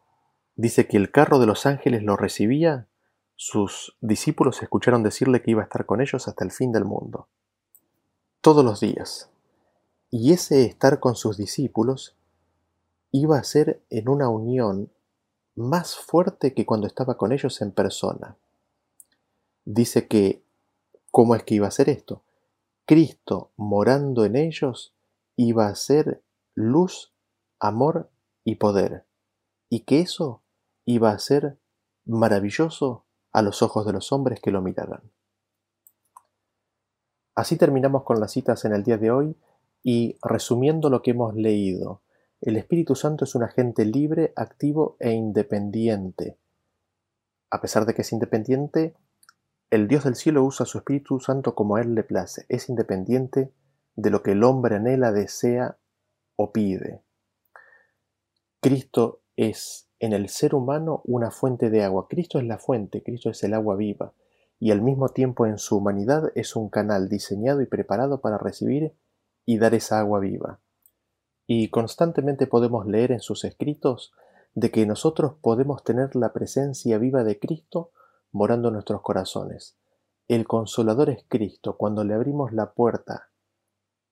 [0.58, 2.88] dice que el carro de los ángeles lo recibía,
[3.36, 7.28] sus discípulos escucharon decirle que iba a estar con ellos hasta el fin del mundo,
[8.40, 9.30] todos los días.
[10.10, 12.16] Y ese estar con sus discípulos
[13.12, 14.90] iba a ser en una unión
[15.54, 18.36] más fuerte que cuando estaba con ellos en persona.
[19.64, 20.42] Dice que,
[21.12, 22.24] ¿cómo es que iba a ser esto?
[22.84, 24.92] Cristo morando en ellos
[25.36, 26.20] iba a ser
[26.54, 27.12] luz,
[27.60, 28.10] amor
[28.44, 29.04] y poder,
[29.68, 30.42] y que eso
[30.90, 31.58] iba a ser
[32.06, 35.02] maravilloso a los ojos de los hombres que lo miraran.
[37.34, 39.36] Así terminamos con las citas en el día de hoy
[39.82, 42.00] y resumiendo lo que hemos leído,
[42.40, 46.38] el Espíritu Santo es un agente libre, activo e independiente.
[47.50, 48.94] A pesar de que es independiente,
[49.70, 52.46] el Dios del cielo usa su Espíritu Santo como a Él le place.
[52.48, 53.52] Es independiente
[53.94, 55.76] de lo que el hombre anhela, desea
[56.36, 57.02] o pide.
[58.60, 62.06] Cristo es en el ser humano una fuente de agua.
[62.08, 64.12] Cristo es la fuente, Cristo es el agua viva.
[64.60, 68.94] Y al mismo tiempo en su humanidad es un canal diseñado y preparado para recibir
[69.44, 70.60] y dar esa agua viva.
[71.46, 74.12] Y constantemente podemos leer en sus escritos
[74.54, 77.92] de que nosotros podemos tener la presencia viva de Cristo
[78.32, 79.78] morando en nuestros corazones.
[80.26, 81.76] El consolador es Cristo.
[81.76, 83.30] Cuando le abrimos la puerta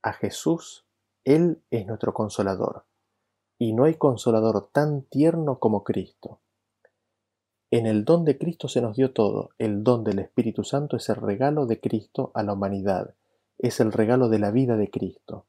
[0.02, 0.86] a Jesús,
[1.24, 2.86] Él es nuestro consolador.
[3.58, 6.40] Y no hay consolador tan tierno como Cristo.
[7.70, 9.50] En el don de Cristo se nos dio todo.
[9.58, 13.14] El don del Espíritu Santo es el regalo de Cristo a la humanidad.
[13.58, 15.46] Es el regalo de la vida de Cristo.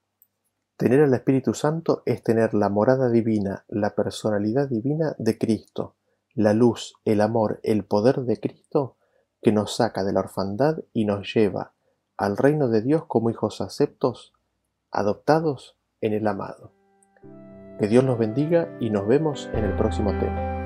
[0.77, 5.95] Tener al Espíritu Santo es tener la morada divina, la personalidad divina de Cristo,
[6.35, 8.95] la luz, el amor, el poder de Cristo
[9.41, 11.73] que nos saca de la orfandad y nos lleva
[12.15, 14.33] al reino de Dios como hijos aceptos,
[14.91, 16.76] adoptados en el amado.
[17.79, 20.56] Que Dios nos bendiga y nos vemos en el próximo tema.